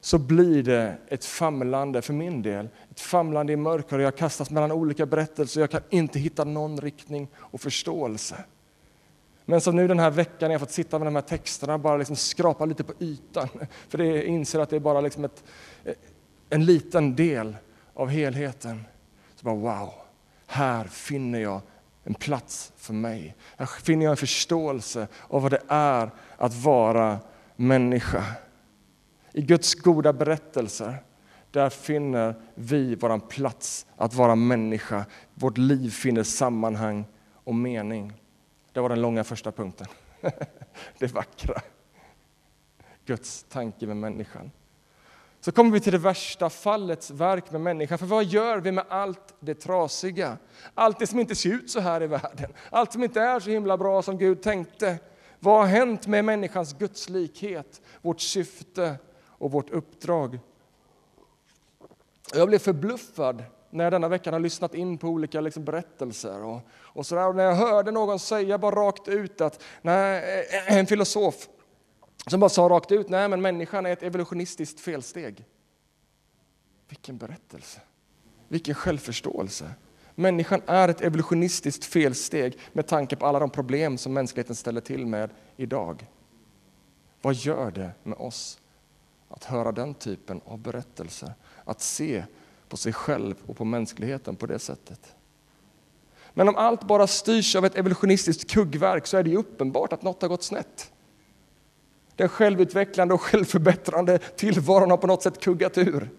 så 0.00 0.18
blir 0.18 0.62
det 0.62 0.96
ett 1.08 1.24
famlande 1.24 2.02
för 2.02 2.12
min 2.12 2.42
del. 2.42 2.68
Ett 2.90 3.00
famlande 3.00 3.52
i 3.52 3.56
mörker 3.56 3.96
och 3.96 4.02
jag 4.02 4.16
kastas 4.16 4.50
mellan 4.50 4.72
olika 4.72 5.06
berättelser. 5.06 5.60
Jag 5.60 5.70
kan 5.70 5.80
inte 5.90 6.18
hitta 6.18 6.44
någon 6.44 6.80
riktning 6.80 7.28
och 7.36 7.60
förståelse. 7.60 8.44
Men 9.44 9.60
som 9.60 9.76
nu 9.76 9.88
den 9.88 9.98
här 9.98 10.10
veckan 10.10 10.48
när 10.48 10.50
jag 10.50 10.60
fått 10.60 10.70
sitta 10.70 10.98
med 10.98 11.06
de 11.06 11.14
här 11.14 11.22
texterna 11.22 11.74
och 11.74 11.80
bara 11.80 11.96
liksom 11.96 12.16
skrapa 12.16 12.64
lite 12.64 12.84
på 12.84 12.92
ytan. 12.98 13.48
För 13.88 13.98
det, 13.98 14.06
jag 14.06 14.24
inser 14.24 14.58
att 14.58 14.70
det 14.70 14.76
är 14.76 14.80
bara 14.80 15.00
liksom 15.00 15.24
ett, 15.24 15.44
en 16.50 16.64
liten 16.64 17.16
del 17.16 17.56
av 17.94 18.08
helheten. 18.08 18.84
Så 19.34 19.44
bara 19.44 19.54
wow, 19.54 19.92
här 20.46 20.84
finner 20.84 21.38
jag 21.38 21.60
en 22.04 22.14
plats 22.14 22.72
för 22.76 22.94
mig. 22.94 23.36
Här 23.56 23.66
finner 23.66 24.04
jag 24.04 24.10
en 24.10 24.16
förståelse 24.16 25.08
av 25.28 25.42
vad 25.42 25.50
det 25.50 25.62
är 25.68 26.10
att 26.36 26.54
vara 26.54 27.18
människa. 27.56 28.24
I 29.32 29.42
Guds 29.42 29.74
goda 29.74 30.12
berättelser, 30.12 30.96
där 31.50 31.70
finner 31.70 32.34
vi 32.54 32.94
vår 32.94 33.18
plats 33.18 33.86
att 33.96 34.14
vara 34.14 34.34
människa. 34.34 35.04
Vårt 35.34 35.58
liv 35.58 35.90
finner 35.90 36.22
sammanhang 36.22 37.04
och 37.32 37.54
mening. 37.54 38.12
Det 38.72 38.80
var 38.80 38.88
den 38.88 39.00
långa 39.00 39.24
första 39.24 39.52
punkten. 39.52 39.86
Det 40.98 41.12
vackra. 41.12 41.60
Guds 43.06 43.42
tanke 43.48 43.86
med 43.86 43.96
människan. 43.96 44.50
Så 45.44 45.52
kommer 45.52 45.70
vi 45.70 45.80
till 45.80 45.92
det 45.92 45.98
värsta 45.98 46.50
fallets 46.50 47.10
verk 47.10 47.50
med 47.50 47.60
människan. 47.60 47.98
För 47.98 48.06
vad 48.06 48.24
gör 48.24 48.58
vi 48.58 48.72
med 48.72 48.84
allt 48.88 49.34
det 49.40 49.54
trasiga? 49.54 50.38
Allt 50.74 50.98
det 50.98 51.06
som 51.06 51.20
inte 51.20 51.34
ser 51.34 51.50
ut 51.50 51.70
så 51.70 51.80
här 51.80 52.02
i 52.02 52.06
världen. 52.06 52.52
Allt 52.70 52.92
som 52.92 53.04
inte 53.04 53.20
är 53.20 53.40
så 53.40 53.50
himla 53.50 53.76
bra 53.76 54.02
som 54.02 54.18
Gud 54.18 54.42
tänkte. 54.42 54.98
Vad 55.38 55.58
har 55.58 55.66
hänt 55.66 56.06
med 56.06 56.24
människans 56.24 56.72
gudslikhet, 56.72 57.82
vårt 58.02 58.20
syfte 58.20 58.96
och 59.28 59.50
vårt 59.50 59.70
uppdrag? 59.70 60.38
Jag 62.34 62.48
blev 62.48 62.58
förbluffad 62.58 63.44
när 63.70 63.84
jag 63.84 63.92
denna 63.92 64.08
veckan 64.08 64.32
har 64.32 64.40
lyssnat 64.40 64.74
in 64.74 64.98
på 64.98 65.08
olika 65.08 65.40
liksom 65.40 65.64
berättelser. 65.64 66.44
Och, 66.44 66.60
och, 66.72 67.06
så 67.06 67.14
där. 67.14 67.28
och 67.28 67.36
när 67.36 67.44
jag 67.44 67.54
hörde 67.54 67.90
någon 67.90 68.18
säga 68.18 68.58
bara 68.58 68.74
rakt 68.74 69.08
ut 69.08 69.40
att, 69.40 69.62
nej, 69.82 70.46
en 70.66 70.86
filosof 70.86 71.48
som 72.26 72.40
bara 72.40 72.48
sa 72.48 72.68
rakt 72.68 72.92
ut, 72.92 73.08
nej 73.08 73.28
men 73.28 73.42
människan 73.42 73.86
är 73.86 73.92
ett 73.92 74.02
evolutionistiskt 74.02 74.80
felsteg. 74.80 75.44
Vilken 76.88 77.18
berättelse! 77.18 77.80
Vilken 78.48 78.74
självförståelse! 78.74 79.70
Människan 80.14 80.62
är 80.66 80.88
ett 80.88 81.00
evolutionistiskt 81.00 81.84
felsteg 81.84 82.58
med 82.72 82.86
tanke 82.86 83.16
på 83.16 83.26
alla 83.26 83.38
de 83.38 83.50
problem 83.50 83.98
som 83.98 84.12
mänskligheten 84.12 84.56
ställer 84.56 84.80
till 84.80 85.06
med 85.06 85.30
idag. 85.56 86.06
Vad 87.22 87.34
gör 87.34 87.70
det 87.70 87.90
med 88.02 88.18
oss 88.18 88.60
att 89.28 89.44
höra 89.44 89.72
den 89.72 89.94
typen 89.94 90.40
av 90.44 90.58
berättelser? 90.58 91.34
Att 91.64 91.80
se 91.80 92.24
på 92.68 92.76
sig 92.76 92.92
själv 92.92 93.34
och 93.46 93.56
på 93.56 93.64
mänskligheten 93.64 94.36
på 94.36 94.46
det 94.46 94.58
sättet. 94.58 95.14
Men 96.32 96.48
om 96.48 96.56
allt 96.56 96.82
bara 96.84 97.06
styrs 97.06 97.56
av 97.56 97.64
ett 97.64 97.76
evolutionistiskt 97.76 98.50
kuggverk 98.50 99.06
så 99.06 99.16
är 99.16 99.22
det 99.22 99.30
ju 99.30 99.36
uppenbart 99.36 99.92
att 99.92 100.02
något 100.02 100.22
har 100.22 100.28
gått 100.28 100.42
snett. 100.42 100.92
Den 102.16 102.28
självutvecklande 102.28 103.14
och 103.14 103.20
självförbättrande 103.20 104.18
tillvaron 104.18 104.90
har 104.90 104.96
på 104.98 105.06
något 105.06 105.22
sätt 105.22 105.40
kuggat 105.40 105.78
ur. 105.78 106.10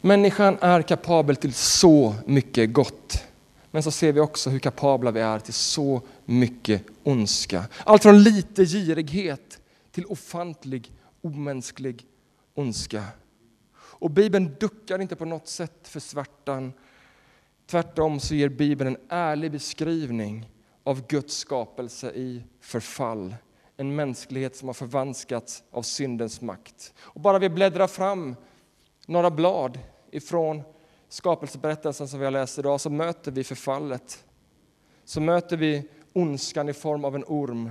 Människan 0.00 0.58
är 0.60 0.82
kapabel 0.82 1.36
till 1.36 1.54
så 1.54 2.14
mycket 2.26 2.72
gott. 2.72 3.24
Men 3.70 3.82
så 3.82 3.90
ser 3.90 4.12
vi 4.12 4.20
också 4.20 4.50
hur 4.50 4.58
kapabla 4.58 5.10
vi 5.10 5.20
är 5.20 5.38
till 5.38 5.54
så 5.54 6.02
mycket 6.24 6.82
ondska. 7.02 7.64
Allt 7.84 8.02
från 8.02 8.22
lite 8.22 8.64
girighet 8.64 9.60
till 9.90 10.06
ofantlig, 10.06 10.92
omänsklig 11.22 12.06
ondska. 12.54 13.04
Och 13.76 14.10
Bibeln 14.10 14.56
duckar 14.60 15.02
inte 15.02 15.16
på 15.16 15.24
något 15.24 15.48
sätt 15.48 15.88
för 15.88 16.00
svärtan. 16.00 16.72
Tvärtom 17.66 18.20
så 18.20 18.34
ger 18.34 18.48
Bibeln 18.48 18.94
en 18.94 19.00
ärlig 19.08 19.52
beskrivning 19.52 20.46
av 20.84 21.06
Guds 21.06 21.36
skapelse 21.36 22.10
i 22.10 22.44
förfall. 22.60 23.34
En 23.76 23.96
mänsklighet 23.96 24.56
som 24.56 24.68
har 24.68 24.74
förvanskats 24.74 25.62
av 25.70 25.82
syndens 25.82 26.40
makt. 26.40 26.94
Och 26.98 27.20
bara 27.20 27.38
vi 27.38 27.48
bläddrar 27.48 27.86
fram 27.86 28.36
några 29.06 29.30
blad 29.30 29.78
ifrån 30.10 30.62
skapelseberättelsen 31.08 32.08
som 32.08 32.18
vi 32.18 32.24
har 32.24 32.32
läst 32.32 32.58
idag 32.58 32.80
så 32.80 32.90
möter 32.90 33.32
vi 33.32 33.44
förfallet. 33.44 34.24
Så 35.04 35.20
möter 35.20 35.56
vi 35.56 35.88
ondskan 36.12 36.68
i 36.68 36.72
form 36.72 37.04
av 37.04 37.14
en 37.14 37.24
orm. 37.26 37.70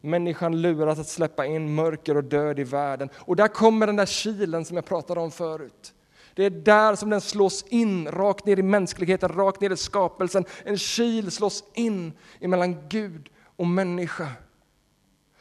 Människan 0.00 0.62
luras 0.62 0.98
att 0.98 1.08
släppa 1.08 1.46
in 1.46 1.74
mörker 1.74 2.16
och 2.16 2.24
död 2.24 2.58
i 2.58 2.64
världen. 2.64 3.10
Och 3.14 3.36
där 3.36 3.48
kommer 3.48 3.86
den 3.86 3.96
där 3.96 4.06
kilen 4.06 4.64
som 4.64 4.76
jag 4.76 4.84
pratade 4.84 5.20
om 5.20 5.30
förut. 5.30 5.94
Det 6.38 6.44
är 6.44 6.50
där 6.50 6.94
som 6.94 7.10
den 7.10 7.20
slås 7.20 7.64
in, 7.68 8.08
rakt 8.08 8.46
ner 8.46 8.58
i 8.58 8.62
mänskligheten, 8.62 9.28
rakt 9.28 9.60
ner 9.60 9.70
i 9.70 9.76
skapelsen. 9.76 10.44
En 10.64 10.76
kil 10.76 11.30
slås 11.30 11.64
in 11.74 12.12
mellan 12.40 12.88
Gud 12.88 13.28
och 13.56 13.66
människa. 13.66 14.28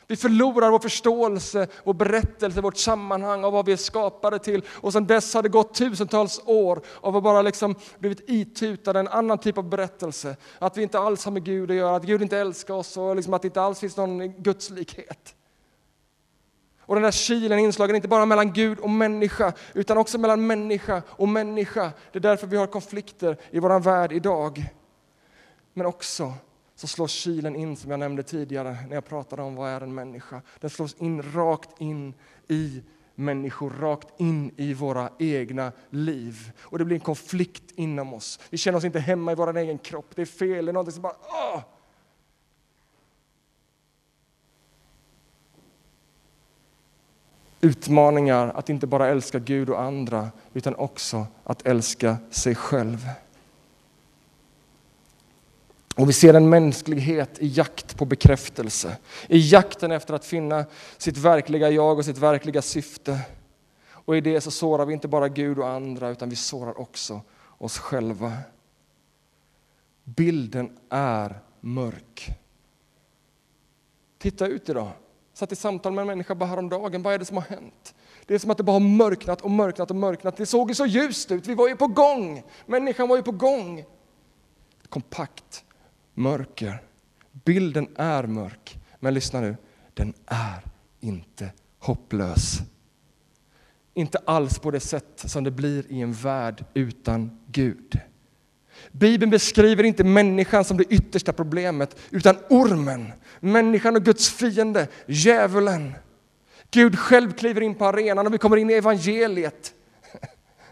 Vi 0.08 0.16
förlorar 0.16 0.72
vår 0.72 0.80
förståelse, 0.80 1.68
vår 1.84 1.94
berättelse, 1.94 2.62
vårt 2.62 2.78
sammanhang 2.78 3.44
av 3.44 3.54
vad 3.54 3.66
vi 3.66 3.72
är 3.72 3.78
skapade 3.78 4.40
till. 4.40 4.62
Och 4.70 4.94
sedan 4.94 5.08
dess 5.08 5.34
har 5.34 5.44
det 5.44 5.50
gått 5.50 5.74
tusentals 5.74 6.42
år 6.46 6.82
av 7.02 7.18
att 7.18 7.24
bara 7.24 7.42
liksom 7.42 7.76
blivit 8.00 8.30
itutade 8.30 9.00
en 9.00 9.08
annan 9.08 9.38
typ 9.38 9.58
av 9.58 9.70
berättelse. 9.70 10.36
Att 10.60 10.78
vi 10.78 10.84
inte 10.84 11.00
alls 11.00 11.26
har 11.26 11.32
med 11.32 11.44
Gud 11.44 11.72
att 11.72 11.78
göra, 11.78 11.96
att 11.96 12.04
Gud 12.04 12.22
inte 12.22 12.38
älskar 12.38 12.74
oss 12.74 12.98
och 12.98 13.16
liksom 13.16 13.34
att 13.34 13.42
det 13.42 13.48
inte 13.48 13.62
alls 13.62 13.80
finns 13.80 13.98
någon 13.98 14.42
gudslikhet. 14.42 15.37
Och 16.88 16.96
den 16.96 17.04
där 17.04 17.12
kilen 17.12 17.60
är 17.60 17.64
inslagen 17.64 17.96
inte 17.96 18.08
bara 18.08 18.26
mellan 18.26 18.54
Gud 18.54 18.80
och 18.80 18.90
människa, 18.90 19.54
utan 19.74 19.98
också 19.98 20.18
mellan 20.18 20.48
människa 20.48 21.02
och 21.08 21.30
människa. 21.30 21.92
Det 22.12 22.20
är 22.20 22.22
därför 22.22 22.48
vi 22.48 22.58
har 22.58 22.68
konflikter 22.68 23.38
i 23.52 23.60
vår 23.60 23.80
värld 23.80 24.12
idag. 24.12 24.70
Men 25.74 25.86
också 25.86 26.34
så 26.76 26.88
slås 26.88 27.12
kilen 27.12 27.56
in, 27.56 27.78
som 27.78 27.92
jag 27.92 28.00
nämnde 28.00 28.24
tidigare 28.24 28.78
när 28.88 28.96
jag 28.96 29.06
pratade 29.06 29.42
om 29.42 29.56
vad 29.56 29.70
är 29.70 29.82
en 29.82 29.96
människa. 29.96 30.42
Den 30.60 30.70
slås 30.70 30.96
in 31.00 31.34
rakt 31.34 31.82
in 31.82 32.14
i 32.48 32.82
människor, 33.16 33.70
rakt 33.70 34.08
in 34.20 34.52
i 34.58 34.74
våra 34.74 35.10
egna 35.20 35.72
liv. 35.90 36.52
Och 36.62 36.78
det 36.78 36.86
blir 36.86 36.96
en 36.96 37.02
konflikt 37.02 37.72
inom 37.76 38.14
oss. 38.14 38.40
Vi 38.50 38.58
känner 38.58 38.78
oss 38.78 38.84
inte 38.84 39.00
hemma 39.00 39.32
i 39.32 39.36
vår 39.36 39.58
egen 39.58 39.78
kropp. 39.78 40.16
Det 40.16 40.22
är 40.22 40.26
fel, 40.26 40.66
det 40.66 40.72
är 40.72 40.74
någonting 40.74 40.94
som 40.94 41.02
bara... 41.02 41.16
Åh! 41.54 41.62
Utmaningar 47.62 48.52
att 48.56 48.70
inte 48.70 48.88
bara 48.88 49.08
älska 49.08 49.40
Gud 49.40 49.70
och 49.70 49.82
andra, 49.82 50.30
utan 50.54 50.76
också 50.76 51.28
att 51.44 51.68
älska 51.68 52.18
sig 52.30 52.56
själv. 52.56 53.10
Och 55.96 56.10
vi 56.10 56.14
ser 56.14 56.34
en 56.34 56.50
mänsklighet 56.50 57.40
i 57.40 57.48
jakt 57.48 57.98
på 57.98 58.06
bekräftelse, 58.06 58.98
i 59.30 59.52
jakten 59.52 59.92
efter 59.92 60.14
att 60.14 60.26
finna 60.26 60.66
sitt 60.98 61.18
verkliga 61.18 61.70
jag 61.70 61.98
och 61.98 62.06
sitt 62.06 62.18
verkliga 62.18 62.62
syfte. 62.62 63.20
Och 63.90 64.18
i 64.18 64.22
det 64.22 64.42
så 64.42 64.52
sårar 64.52 64.86
vi 64.86 64.94
inte 64.94 65.08
bara 65.08 65.28
Gud 65.28 65.60
och 65.60 65.70
andra, 65.70 66.10
utan 66.10 66.30
vi 66.30 66.36
sårar 66.36 66.80
också 66.80 67.22
oss 67.58 67.78
själva. 67.78 68.34
Bilden 70.04 70.78
är 70.90 71.40
mörk. 71.62 72.30
Titta 74.18 74.48
ut 74.48 74.70
idag. 74.70 74.92
Satt 75.38 75.52
i 75.52 75.56
samtal 75.56 75.94
med 75.94 76.02
en 76.02 76.08
människa 76.08 76.36
bara 76.36 76.50
häromdagen. 76.50 77.02
Vad 77.02 77.14
är 77.14 77.20
det 77.20 77.26
som 77.26 77.38
har 77.38 77.44
hänt? 77.44 77.96
Det 78.26 78.36
är 78.36 78.40
som 78.40 78.52
att 78.52 78.58
det 78.58 78.64
bara 78.64 78.74
har 78.74 78.80
mörknat 78.80 79.42
och 79.42 79.52
mörknat 79.52 79.90
och 79.90 79.96
mörknat. 79.96 80.38
Det 80.38 80.46
såg 80.46 80.70
ju 80.70 80.76
så 80.76 80.86
ljust 80.86 81.32
ut. 81.32 81.48
Vi 81.48 81.56
var 81.56 81.68
ju 81.68 81.76
på 81.76 81.88
gång. 81.88 82.44
Människan 82.66 83.08
var 83.08 83.16
ju 83.18 83.24
på 83.24 83.32
gång. 83.32 83.86
Kompakt 84.90 85.66
mörker. 86.14 86.84
Bilden 87.32 87.88
är 87.96 88.24
mörk, 88.24 88.80
men 89.00 89.14
lyssna 89.14 89.42
nu, 89.42 89.58
den 89.94 90.14
är 90.26 90.64
inte 91.00 91.52
hopplös. 91.80 92.60
Inte 93.94 94.18
alls 94.18 94.60
på 94.60 94.72
det 94.72 94.80
sätt 94.80 95.24
som 95.26 95.44
det 95.44 95.52
blir 95.52 95.92
i 95.92 96.02
en 96.02 96.14
värld 96.14 96.66
utan 96.74 97.40
Gud. 97.48 98.00
Bibeln 98.92 99.32
beskriver 99.32 99.84
inte 99.84 100.04
människan 100.04 100.64
som 100.64 100.78
det 100.78 100.84
yttersta 100.84 101.34
problemet, 101.34 101.96
utan 102.12 102.36
ormen, 102.50 103.12
människan 103.40 103.96
och 103.96 104.04
Guds 104.04 104.30
fiende, 104.30 104.88
djävulen. 105.06 105.94
Gud 106.72 107.00
själv 107.00 107.32
kliver 107.32 107.62
in 107.62 107.76
på 107.76 107.86
arenan 107.86 108.28
och 108.28 108.34
vi 108.34 108.38
kommer 108.38 108.58
in 108.58 108.70
i 108.70 108.74
evangeliet. 108.74 109.74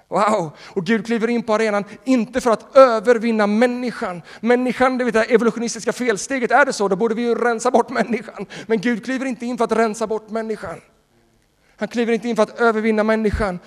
Wow! 0.07 0.51
Och 0.59 0.85
Gud 0.85 1.05
kliver 1.05 1.27
in 1.27 1.43
på 1.43 1.53
arenan, 1.53 1.83
inte 2.03 2.41
för 2.41 2.51
att 2.51 2.75
övervinna 2.77 3.47
människan. 3.47 4.21
Människan, 4.39 4.97
det 4.97 5.03
vet 5.03 5.15
jag, 5.15 5.31
evolutionistiska 5.31 5.93
felsteget, 5.93 6.51
är 6.51 6.65
det 6.65 6.73
så, 6.73 6.87
då 6.87 6.95
borde 6.95 7.15
vi 7.15 7.21
ju 7.21 7.35
rensa 7.35 7.71
bort 7.71 7.89
människan. 7.89 8.45
Men 8.67 8.81
Gud 8.81 9.05
kliver 9.05 9.25
inte 9.25 9.45
in 9.45 9.57
för 9.57 9.65
att 9.65 9.71
rensa 9.71 10.07
bort 10.07 10.29
människan. 10.29 10.81
Han 11.77 11.87
kliver 11.87 12.13
inte 12.13 12.29
in 12.29 12.35
för 12.35 12.43
att 12.43 12.59
övervinna 12.59 13.03
människan, 13.03 13.59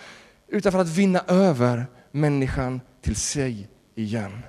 utan 0.49 0.73
för 0.73 0.79
att 0.79 0.89
vinna 0.89 1.21
över 1.29 1.87
människan 2.11 2.81
till 3.03 3.17
sig 3.17 3.69
igen. 3.99 4.43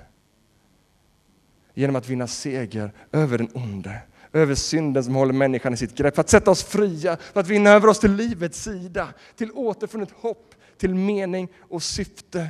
Genom 1.74 1.96
att 1.96 2.08
vinna 2.08 2.26
seger 2.26 2.92
över 3.12 3.38
den 3.38 3.50
onde, 3.54 4.02
över 4.32 4.54
synden 4.54 5.04
som 5.04 5.14
håller 5.14 5.32
människan 5.32 5.74
i 5.74 5.76
sitt 5.76 5.94
grepp, 5.94 6.14
för 6.14 6.20
att 6.20 6.28
sätta 6.28 6.50
oss 6.50 6.62
fria, 6.62 7.16
för 7.16 7.40
att 7.40 7.48
vinna 7.48 7.70
över 7.70 7.88
oss 7.88 8.00
till 8.00 8.12
livets 8.12 8.62
sida, 8.62 9.08
till 9.36 9.52
återfunnet 9.52 10.10
hopp, 10.10 10.54
till 10.76 10.94
mening 10.94 11.48
och 11.58 11.82
syfte. 11.82 12.48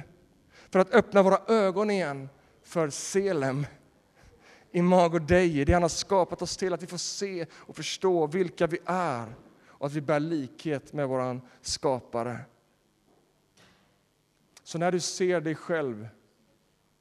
För 0.71 0.79
att 0.79 0.95
öppna 0.95 1.23
våra 1.23 1.55
ögon 1.55 1.91
igen 1.91 2.29
för 2.65 2.91
Selem, 2.91 3.67
Imago 4.73 5.19
Dei, 5.19 5.65
det 5.65 5.73
han 5.73 5.83
har 5.83 5.89
skapat 5.89 6.43
oss 6.43 6.57
till, 6.57 6.73
att 6.73 6.83
vi 6.83 6.87
får 6.87 6.99
se 6.99 7.47
och 7.53 7.77
förstå 7.77 8.27
vilka 8.27 8.67
vi 8.67 8.79
är 8.85 9.35
och 9.67 9.87
att 9.87 9.93
vi 9.93 10.01
bär 10.01 10.21
likhet 10.21 10.93
med 10.93 11.09
vår 11.09 11.41
skapare. 11.63 12.39
Så 14.65 14.79
när 14.79 14.93
du 14.93 15.01
ser 15.01 15.41
dig 15.41 15.55
själv 15.55 16.09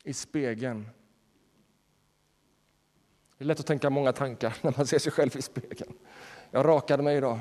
i 0.10 0.14
spegeln 0.14 0.90
det 3.40 3.46
är 3.46 3.48
lätt 3.48 3.60
att 3.60 3.66
tänka 3.66 3.90
många 3.90 4.14
tankar 4.14 4.56
när 4.62 4.74
man 4.78 4.88
ser 4.88 5.00
sig 5.00 5.12
själv 5.12 5.38
i 5.38 5.42
spegeln. 5.42 5.94
Jag 6.52 6.66
rakade 6.66 7.04
mig 7.04 7.18
idag. 7.18 7.40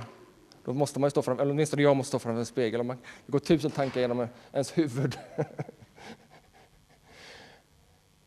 Då 0.64 0.72
måste 0.72 1.00
man 1.00 1.10
stå 1.10 1.22
framför, 1.22 1.42
eller 1.42 1.52
åtminstone 1.52 1.82
jag 1.82 1.96
måste 1.96 2.08
stå 2.08 2.18
framför 2.18 2.40
en 2.40 2.46
spegel. 2.46 2.82
Man, 2.82 2.96
det 3.26 3.32
går 3.32 3.38
tusen 3.38 3.70
tankar 3.70 4.00
genom 4.00 4.26
ens 4.52 4.78
huvud. 4.78 5.18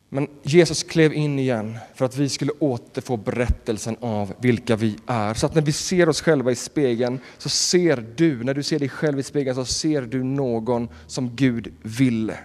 Men 0.09 0.27
Jesus 0.43 0.83
klev 0.83 1.13
in 1.13 1.39
igen 1.39 1.77
för 1.95 2.05
att 2.05 2.17
vi 2.17 2.29
skulle 2.29 2.51
återfå 2.59 3.17
berättelsen 3.17 3.97
av 3.99 4.33
vilka 4.39 4.75
vi 4.75 4.97
är. 5.07 5.33
Så 5.33 5.45
att 5.45 5.55
när 5.55 5.61
vi 5.61 5.71
ser 5.71 6.09
oss 6.09 6.21
själva 6.21 6.51
i 6.51 6.55
spegeln 6.55 7.19
så 7.37 7.49
ser 7.49 8.05
du, 8.15 8.43
när 8.43 8.53
du 8.53 8.63
ser 8.63 8.79
dig 8.79 8.89
själv 8.89 9.19
i 9.19 9.23
spegeln 9.23 9.55
så 9.55 9.65
ser 9.65 10.01
du 10.01 10.23
någon 10.23 10.89
som 11.07 11.35
Gud 11.35 11.73
ville. 11.81 12.37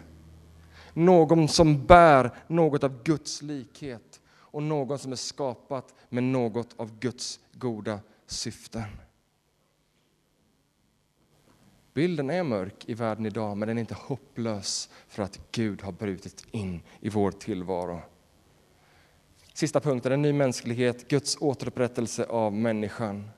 Någon 0.99 1.49
som 1.49 1.87
bär 1.87 2.31
något 2.47 2.85
av 2.85 3.03
Guds 3.03 3.43
likhet 3.43 4.21
och 4.29 4.63
någon 4.63 4.99
som 4.99 5.13
är 5.13 5.17
skapat 5.17 5.95
med 6.09 6.23
något 6.23 6.75
av 6.77 6.99
Guds 6.99 7.41
goda 7.53 8.01
syften. 8.27 8.83
Bilden 11.95 12.31
är 12.31 12.43
mörk 12.43 12.85
i 12.89 12.95
världen 12.95 13.27
idag, 13.27 13.57
men 13.57 13.69
den 13.69 13.79
är 13.79 13.81
inte 13.81 13.95
hopplös 13.95 14.91
för 15.09 15.23
att 15.23 15.41
Gud 15.53 15.83
har 15.83 15.93
brutit 15.93 16.47
in 16.51 16.81
i 17.01 17.09
vår 17.09 17.31
tillvaro. 17.31 18.01
Sista 19.53 19.81
punkten, 19.81 20.13
en 20.13 20.23
ny 20.23 20.33
mänsklighet, 20.33 21.09
Guds 21.09 21.37
återupprättelse 21.41 22.25
av 22.25 22.53
människan. 22.53 23.31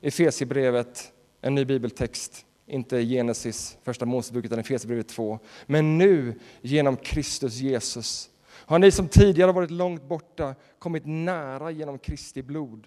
Efesierbrevet, 0.00 1.12
en 1.40 1.54
ny 1.54 1.64
bibeltext, 1.64 2.46
inte 2.68 3.04
Genesis, 3.04 3.78
första 3.82 4.06
Mosebok, 4.06 4.44
utan 4.44 4.58
Efesierbrevet 4.58 5.08
2. 5.08 5.38
Men 5.66 5.98
nu, 5.98 6.40
genom 6.60 6.96
Kristus 6.96 7.54
Jesus, 7.54 8.30
har 8.46 8.78
ni 8.78 8.90
som 8.90 9.08
tidigare 9.08 9.52
varit 9.52 9.70
långt 9.70 10.02
borta 10.02 10.54
kommit 10.78 11.06
nära 11.06 11.70
genom 11.70 11.98
Kristi 11.98 12.42
blod. 12.42 12.86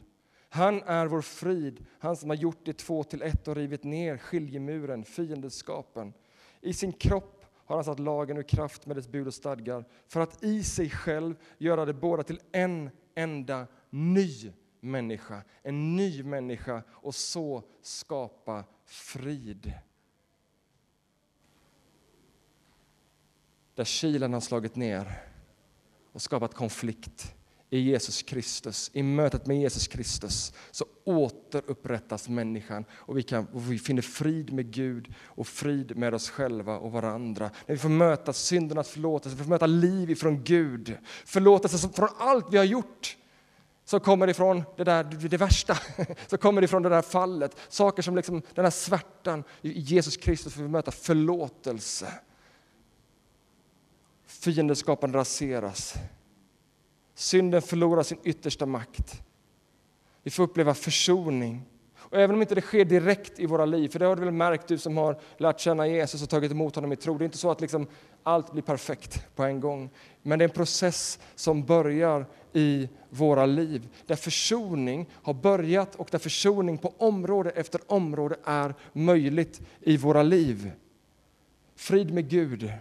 Han 0.50 0.84
är 0.84 1.06
vår 1.06 1.22
frid, 1.22 1.86
han 2.00 2.16
som 2.16 2.30
har 2.30 2.38
gjort 2.38 2.66
det 2.66 2.74
två 2.74 3.04
till 3.04 3.22
ett 3.22 3.48
och 3.48 3.56
rivit 3.56 3.84
ner 3.84 4.18
skiljemuren, 4.18 5.04
fiendeskapen. 5.04 6.14
I 6.62 6.74
sin 6.74 6.94
kropp 6.94 7.46
har 7.66 7.76
han 7.76 7.86
satt 7.86 8.00
lagen 8.00 8.38
ur 8.38 8.44
kraft 8.44 8.86
med 8.86 8.96
dess 8.96 9.08
bud 9.08 9.28
och 9.28 9.34
stadgar 9.34 9.86
för 10.08 10.20
att 10.20 10.44
i 10.44 10.64
sig 10.64 10.90
själv 10.90 11.36
göra 11.58 11.86
det 11.86 11.94
båda 11.94 12.24
till 12.24 12.40
en 12.52 12.90
enda 13.16 13.68
ny 13.90 14.52
människa, 14.80 15.42
en 15.64 15.96
ny 15.96 16.24
människa 16.24 16.84
och 16.90 17.16
så 17.16 17.64
skapa 17.82 18.64
frid. 18.92 19.74
Där 23.76 23.84
kilen 23.84 24.34
har 24.34 24.40
slagit 24.40 24.76
ner 24.76 25.22
och 26.12 26.22
skapat 26.22 26.54
konflikt 26.54 27.36
i 27.70 27.80
Jesus 27.80 28.22
Kristus, 28.24 28.92
i 28.94 29.04
mötet 29.04 29.46
med 29.46 29.62
Jesus 29.62 29.88
Kristus, 29.88 30.54
så 30.72 30.86
återupprättas 31.04 32.30
människan 32.30 32.86
och 32.92 33.18
vi, 33.18 33.24
kan, 33.24 33.48
och 33.48 33.72
vi 33.72 33.80
finner 33.80 34.02
frid 34.02 34.54
med 34.54 34.74
Gud 34.74 35.14
och 35.24 35.48
frid 35.48 35.98
med 35.98 36.14
oss 36.14 36.30
själva 36.30 36.78
och 36.78 36.92
varandra. 36.92 37.52
När 37.66 37.76
vi 37.76 37.80
får 37.80 37.90
möta 37.90 38.34
syndernas 38.34 38.90
förlåtelse, 38.90 39.38
vi 39.38 39.44
får 39.44 39.50
möta 39.50 39.66
liv 39.66 40.10
ifrån 40.10 40.44
Gud, 40.44 40.98
förlåtelse 41.26 41.90
från 41.90 42.10
allt 42.18 42.46
vi 42.52 42.58
har 42.58 42.66
gjort 42.66 43.18
som 43.92 44.00
kommer 44.00 44.28
ifrån 44.28 44.64
det, 44.78 44.84
där, 44.84 45.04
det 45.04 45.38
värsta, 45.38 45.78
som 46.28 46.38
kommer 46.38 46.62
ifrån 46.62 46.84
det 46.84 46.90
där 46.90 47.02
fallet. 47.02 47.58
Saker 47.70 48.02
som 48.04 48.16
liksom 48.16 48.42
den 48.54 48.66
här 48.66 48.72
svärtan 48.72 49.44
i 49.62 49.80
Jesus 49.80 50.18
Kristus 50.18 50.54
får 50.54 50.62
vi 50.62 50.68
möta 50.68 50.92
förlåtelse. 50.92 52.14
Fiendeskapen 54.26 55.14
raseras. 55.14 55.94
Synden 57.16 57.62
förlorar 57.62 58.04
sin 58.04 58.18
yttersta 58.24 58.66
makt. 58.66 59.22
Vi 60.24 60.32
får 60.32 60.44
uppleva 60.44 60.74
försoning. 60.74 61.66
Och 62.12 62.20
även 62.20 62.36
om 62.36 62.42
inte 62.42 62.56
det 62.56 62.62
sker 62.62 62.86
direkt 62.86 63.40
i 63.40 63.46
våra 63.46 63.66
liv, 63.66 63.90
för 63.90 64.00
det 64.00 64.06
har 64.06 64.16
du 64.16 64.26
väl 64.26 64.34
märkt 64.34 64.68
du 64.68 64.78
som 64.78 64.98
har 64.98 65.20
lärt 65.38 65.60
känna 65.60 65.88
Jesus 65.88 66.24
och 66.24 66.30
tagit 66.30 66.52
emot 66.52 66.76
honom 66.76 66.92
i 66.92 66.96
tro. 66.96 67.18
Det 67.18 67.24
är 67.24 67.26
inte 67.26 67.38
så 67.38 67.52
att 67.52 67.62
liksom 67.62 67.88
allt 68.24 68.52
blir 68.52 68.62
perfekt 68.62 69.36
på 69.36 69.44
en 69.44 69.60
gång. 69.60 69.90
Men 70.22 70.40
det 70.40 70.44
är 70.44 70.50
en 70.50 70.54
process 70.54 71.20
som 71.36 71.64
börjar 71.64 72.26
i 72.54 72.90
våra 73.10 73.46
liv, 73.46 73.88
där 74.06 74.16
försoning 74.16 75.10
har 75.14 75.34
börjat 75.34 75.96
och 75.96 76.08
där 76.12 76.20
försoning 76.20 76.78
på 76.78 76.94
område 76.98 77.50
efter 77.50 77.82
område 77.88 78.36
är 78.44 78.76
möjligt 78.94 79.62
i 79.82 79.98
våra 79.98 80.24
liv. 80.24 80.72
Frid 81.76 82.14
med 82.14 82.30
Gud, 82.30 82.72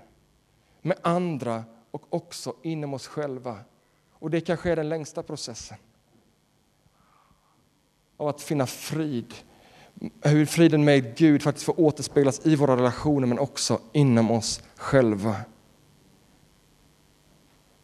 med 0.82 0.96
andra 1.02 1.64
och 1.90 2.02
också 2.10 2.54
inom 2.62 2.94
oss 2.94 3.06
själva. 3.06 3.58
Och 4.12 4.30
det 4.30 4.40
kanske 4.40 4.70
är 4.72 4.76
den 4.76 4.88
längsta 4.88 5.22
processen. 5.22 5.78
Av 8.20 8.28
att 8.28 8.42
finna 8.42 8.66
frid. 8.66 9.34
Hur 10.22 10.46
friden 10.46 10.84
med 10.84 11.16
Gud 11.16 11.42
faktiskt 11.42 11.66
får 11.66 11.80
återspeglas 11.80 12.46
i 12.46 12.56
våra 12.56 12.76
relationer 12.76 13.26
men 13.26 13.38
också 13.38 13.80
inom 13.92 14.30
oss 14.30 14.62
själva. 14.76 15.36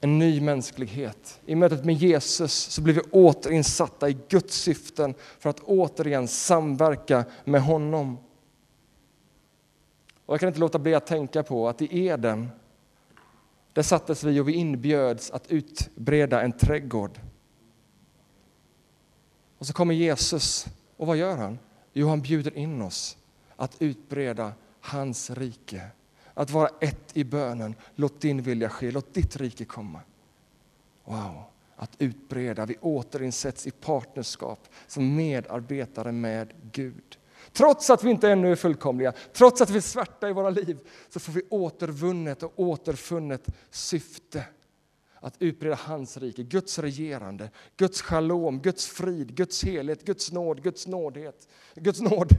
En 0.01 0.19
ny 0.19 0.41
mänsklighet. 0.41 1.41
I 1.47 1.55
mötet 1.55 1.85
med 1.85 1.95
Jesus 1.95 2.53
så 2.53 2.83
blir 2.83 2.95
vi 2.95 3.01
återinsatta 3.01 4.09
i 4.09 4.19
Guds 4.29 4.55
syften 4.55 5.15
för 5.39 5.51
att 5.51 5.61
återigen 5.61 6.29
samverka 6.29 7.25
med 7.45 7.63
honom. 7.63 8.19
Och 10.27 10.35
jag 10.35 10.41
kan 10.41 10.49
inte 10.49 10.61
låta 10.61 10.79
bli 10.79 10.95
att 10.95 11.07
tänka 11.07 11.43
på 11.43 11.69
att 11.69 11.83
i 11.83 12.07
Eden 12.07 12.49
där 13.73 13.83
sattes 13.83 14.25
vi 14.25 14.41
och 14.41 14.49
vi 14.49 14.53
inbjöds 14.53 15.31
att 15.31 15.51
utbreda 15.51 16.43
en 16.43 16.53
trädgård. 16.53 17.19
Och 19.59 19.67
så 19.67 19.73
kommer 19.73 19.95
Jesus, 19.95 20.67
och 20.97 21.07
vad 21.07 21.17
gör 21.17 21.37
han? 21.37 21.59
Jo, 21.93 22.09
han 22.09 22.21
bjuder 22.21 22.59
in 22.59 22.83
oss 22.83 23.17
att 23.57 23.83
utbreda 23.83 24.53
hans 24.81 25.31
rike. 25.31 25.89
Att 26.35 26.51
vara 26.51 26.71
ett 26.81 27.17
i 27.17 27.25
bönen. 27.25 27.75
Låt 27.95 28.21
din 28.21 28.43
vilja 28.43 28.69
ske, 28.69 28.91
låt 28.91 29.15
ditt 29.15 29.37
rike 29.37 29.65
komma. 29.65 30.01
Wow, 31.05 31.43
att 31.77 31.91
utbreda. 31.99 32.67
Vi 32.67 32.77
återinsätts 32.81 33.67
i 33.67 33.71
partnerskap 33.71 34.69
som 34.87 35.17
medarbetare 35.17 36.13
med 36.13 36.53
Gud. 36.73 37.19
Trots 37.53 37.91
att 37.91 38.05
vi 38.05 38.11
inte 38.11 38.31
ännu 38.31 38.53
är 38.53 38.57
fullkomliga, 38.57 39.13
trots 39.33 39.61
att 39.61 39.71
vi 39.71 39.77
är 39.77 39.81
svarta 39.81 40.29
i 40.29 40.33
våra 40.33 40.51
liv, 40.51 40.79
så 41.09 41.21
får 41.21 41.33
vi 41.33 41.43
återvunnet 41.51 42.43
och 42.43 42.53
återfunnet 42.57 43.47
syfte 43.71 44.45
att 45.21 45.43
utbreda 45.43 45.75
hans 45.75 46.17
rike, 46.17 46.43
Guds 46.43 46.79
regerande, 46.79 47.51
Guds 47.77 48.03
shalom, 48.03 48.61
Guds 48.61 48.87
frid, 48.87 49.35
Guds 49.37 49.65
helhet, 49.65 50.05
Guds 50.05 50.33
nåd, 50.33 50.63
Guds 50.63 50.87
nådhet, 50.87 51.49
Guds 51.75 52.01
nåd 52.01 52.33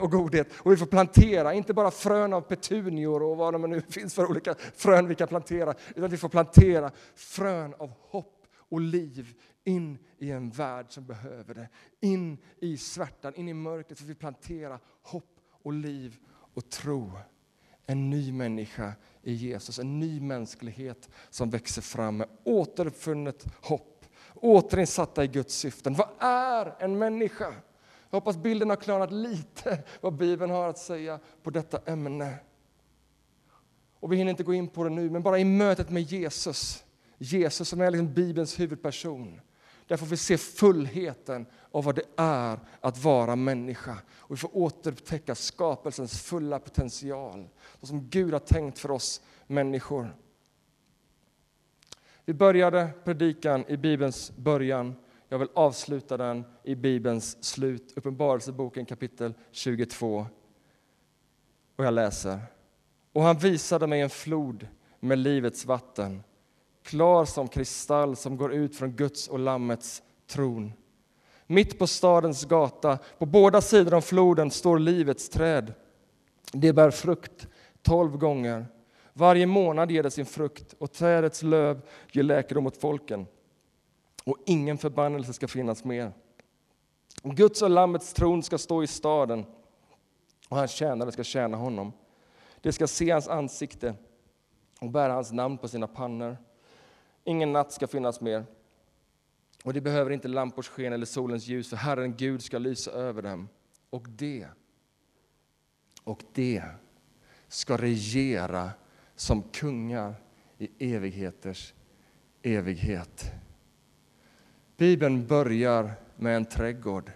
och 0.00 0.10
godhet. 0.10 0.48
Och 0.58 0.72
vi 0.72 0.76
får 0.76 0.86
plantera, 0.86 1.54
inte 1.54 1.74
bara 1.74 1.90
frön 1.90 2.32
av 2.32 2.40
petunior 2.40 3.22
och 3.22 3.36
vad 3.36 3.54
det 3.54 3.66
nu 3.66 3.80
finns 3.80 4.14
för 4.14 4.30
olika 4.30 4.54
frön 4.76 5.08
vi 5.08 5.14
kan 5.14 5.28
plantera, 5.28 5.74
utan 5.94 6.10
vi 6.10 6.16
får 6.16 6.28
plantera 6.28 6.90
frön 7.14 7.74
av 7.78 7.90
hopp 8.00 8.46
och 8.56 8.80
liv 8.80 9.34
in 9.64 9.98
i 10.18 10.30
en 10.30 10.50
värld 10.50 10.86
som 10.88 11.06
behöver 11.06 11.54
det. 11.54 11.68
In 12.00 12.38
i 12.60 12.76
svärtan, 12.76 13.34
in 13.34 13.48
i 13.48 13.54
mörkret 13.54 13.98
för 13.98 14.06
vi 14.06 14.14
plantera 14.14 14.78
hopp 15.02 15.40
och 15.62 15.72
liv 15.72 16.16
och 16.54 16.70
tro. 16.70 17.12
En 17.86 18.10
ny 18.10 18.32
människa 18.32 18.92
i 19.22 19.32
Jesus, 19.32 19.78
en 19.78 20.00
ny 20.00 20.20
mänsklighet 20.20 21.08
som 21.30 21.50
växer 21.50 21.82
fram 21.82 22.16
med 22.16 22.28
återuppfunnet 22.44 23.46
hopp, 23.62 24.04
återinsatta 24.34 25.24
i 25.24 25.28
Guds 25.28 25.54
syften. 25.54 25.94
Vad 25.94 26.08
är 26.18 26.74
en 26.78 26.98
människa? 26.98 27.54
Jag 28.10 28.16
hoppas 28.16 28.36
bilden 28.36 28.70
har 28.70 28.76
klarnat 28.76 29.12
lite 29.12 29.82
vad 30.00 30.14
Bibeln 30.14 30.50
har 30.50 30.68
att 30.68 30.78
säga 30.78 31.18
på 31.42 31.50
detta 31.50 31.92
ämne. 31.92 32.34
Och 34.00 34.12
vi 34.12 34.16
hinner 34.16 34.30
inte 34.30 34.42
gå 34.42 34.54
in 34.54 34.68
på 34.68 34.84
det 34.84 34.90
nu, 34.90 35.10
men 35.10 35.22
bara 35.22 35.38
i 35.38 35.44
mötet 35.44 35.90
med 35.90 36.02
Jesus, 36.02 36.84
Jesus 37.18 37.68
som 37.68 37.80
är 37.80 37.90
liksom 37.90 38.14
Bibelns 38.14 38.60
huvudperson, 38.60 39.40
där 39.92 39.96
får 39.96 40.06
vi 40.06 40.16
se 40.16 40.38
fullheten 40.38 41.46
av 41.70 41.84
vad 41.84 41.94
det 41.94 42.04
är 42.16 42.58
att 42.80 43.04
vara 43.04 43.36
människa. 43.36 43.98
Och 44.12 44.30
vi 44.30 44.36
får 44.36 44.56
återupptäcka 44.56 45.34
skapelsens 45.34 46.22
fulla 46.22 46.58
potential, 46.58 47.48
så 47.80 47.86
som 47.86 48.08
Gud 48.08 48.32
har 48.32 48.40
tänkt 48.40 48.78
för 48.78 48.90
oss 48.90 49.22
människor. 49.46 50.16
Vi 52.24 52.34
började 52.34 52.90
predikan 53.04 53.64
i 53.68 53.76
Bibelns 53.76 54.32
början. 54.36 54.94
Jag 55.28 55.38
vill 55.38 55.48
avsluta 55.54 56.16
den 56.16 56.44
i 56.62 56.74
Bibelns 56.74 57.44
slut, 57.44 57.92
Uppenbarelseboken 57.96 58.86
kapitel 58.86 59.34
22. 59.50 60.26
Och 61.76 61.84
jag 61.84 61.94
läser. 61.94 62.40
Och 63.12 63.22
han 63.22 63.38
visade 63.38 63.86
mig 63.86 64.00
en 64.00 64.10
flod 64.10 64.68
med 65.00 65.18
livets 65.18 65.64
vatten 65.64 66.22
klar 66.82 67.24
som 67.24 67.48
kristall 67.48 68.16
som 68.16 68.36
går 68.36 68.52
ut 68.52 68.76
från 68.76 68.92
Guds 68.92 69.28
och 69.28 69.38
Lammets 69.38 70.02
tron. 70.26 70.72
Mitt 71.46 71.78
på 71.78 71.86
stadens 71.86 72.44
gata, 72.44 72.98
på 73.18 73.26
båda 73.26 73.60
sidor 73.60 73.94
om 73.94 74.02
floden, 74.02 74.50
står 74.50 74.78
livets 74.78 75.28
träd. 75.28 75.74
Det 76.52 76.72
bär 76.72 76.90
frukt 76.90 77.48
tolv 77.82 78.16
gånger. 78.16 78.66
Varje 79.12 79.46
månad 79.46 79.90
ger 79.90 80.02
det 80.02 80.10
sin 80.10 80.26
frukt 80.26 80.74
och 80.78 80.92
trädets 80.92 81.42
löv 81.42 81.80
ger 82.12 82.22
läkedom 82.22 82.66
åt 82.66 82.76
folken. 82.76 83.26
Och 84.24 84.36
ingen 84.46 84.78
förbannelse 84.78 85.32
ska 85.32 85.48
finnas 85.48 85.84
mer. 85.84 86.12
Guds 87.22 87.62
och 87.62 87.70
Lammets 87.70 88.12
tron 88.12 88.42
ska 88.42 88.58
stå 88.58 88.82
i 88.82 88.86
staden 88.86 89.44
och 90.48 90.56
hans 90.56 90.70
tjänare 90.70 91.12
ska 91.12 91.24
tjäna 91.24 91.56
honom. 91.56 91.92
De 92.60 92.72
ska 92.72 92.86
se 92.86 93.10
hans 93.10 93.28
ansikte 93.28 93.94
och 94.80 94.90
bära 94.90 95.12
hans 95.12 95.32
namn 95.32 95.58
på 95.58 95.68
sina 95.68 95.86
pannor. 95.86 96.36
Ingen 97.24 97.52
natt 97.52 97.72
ska 97.72 97.86
finnas 97.86 98.20
mer. 98.20 98.46
Och 99.64 99.72
de 99.72 99.80
behöver 99.80 100.10
inte 100.10 100.28
lampors 100.28 100.68
sken 100.68 100.92
eller 100.92 101.06
solens 101.06 101.46
ljus, 101.46 101.68
för 101.68 101.76
Herren 101.76 102.16
Gud 102.16 102.42
ska 102.42 102.58
lysa 102.58 102.90
över 102.90 103.22
dem. 103.22 103.48
Och 103.90 104.08
det, 104.08 104.46
och 106.04 106.22
det 106.32 106.64
ska 107.48 107.76
regera 107.76 108.70
som 109.16 109.42
kungar 109.42 110.14
i 110.58 110.94
evigheters 110.94 111.74
evighet. 112.42 113.32
Bibeln 114.76 115.26
börjar 115.26 115.92
med 116.16 116.36
en 116.36 116.44
trädgård. 116.44 117.10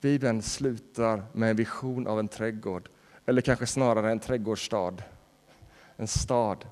Bibeln 0.00 0.42
slutar 0.42 1.24
med 1.32 1.50
en 1.50 1.56
vision 1.56 2.06
av 2.06 2.18
en 2.18 2.28
trädgård, 2.28 2.88
eller 3.26 3.42
kanske 3.42 3.66
snarare 3.66 4.10
en 4.10 4.20
trädgårdsstad. 4.20 4.94
En 5.96 6.08
stad 6.08 6.66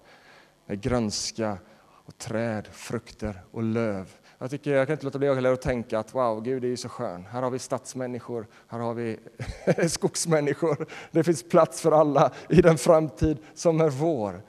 med 0.67 0.81
grönska 0.81 1.59
och 2.07 2.19
träd, 2.19 2.69
frukter 2.73 3.43
och 3.51 3.63
löv. 3.63 4.11
Jag, 4.39 4.51
tycker, 4.51 4.73
jag 4.73 4.87
kan 4.87 4.95
inte 4.95 5.05
låta 5.05 5.19
bli 5.19 5.29
att 5.29 5.63
tänka 5.63 5.99
att 5.99 6.15
wow, 6.15 6.43
Gud 6.43 6.65
är 6.65 6.69
ju 6.69 6.77
så 6.77 6.89
skön. 6.89 7.27
Här 7.27 7.43
har 7.43 7.51
vi 7.51 7.59
stadsmänniskor, 7.59 8.47
här 8.69 8.79
har 8.79 8.95
vi 8.95 9.19
skogsmänniskor. 9.89 10.87
Det 11.11 11.25
finns 11.25 11.43
plats 11.43 11.81
för 11.81 11.93
alla 11.93 12.31
i 12.49 12.63
den 12.63 12.79
framtid 12.79 13.39
som 13.55 13.81
är 13.81 13.91
vår. 13.91 14.43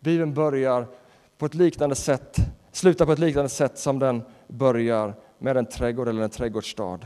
Bibeln 0.00 0.34
börjar 0.34 0.86
på 1.38 1.46
ett 1.46 1.54
liknande 1.54 1.94
sätt, 1.94 2.36
slutar 2.72 3.06
på 3.06 3.12
ett 3.12 3.18
liknande 3.18 3.48
sätt 3.48 3.78
som 3.78 3.98
den 3.98 4.22
börjar 4.48 5.14
med 5.38 5.56
en 5.56 5.66
trädgård 5.66 6.08
eller 6.08 6.22
en 6.22 6.30
trädgårdsstad. 6.30 7.00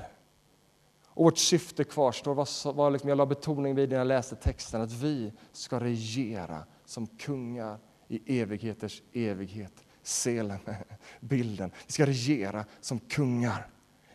Och 1.09 1.25
vårt 1.25 1.39
syfte 1.39 1.85
kvarstår, 1.85 2.35
vad, 2.35 2.49
vad 2.77 2.93
liksom 2.93 3.09
jag 3.09 3.19
la 3.19 3.27
betoning 3.27 3.75
vid 3.75 3.91
när 3.91 3.97
jag 3.97 4.07
läste 4.07 4.37
texten, 4.37 4.81
att 4.81 4.93
vi 4.93 5.33
ska 5.53 5.81
regera 5.81 6.65
som 6.85 7.07
kungar 7.07 7.79
i 8.09 8.41
evigheters 8.41 9.03
evighet. 9.13 9.73
Selem, 10.09 10.59
bilden. 11.21 11.71
Vi 11.87 11.93
ska 11.93 12.07
regera 12.07 12.65
som 12.81 12.99
kungar 12.99 13.67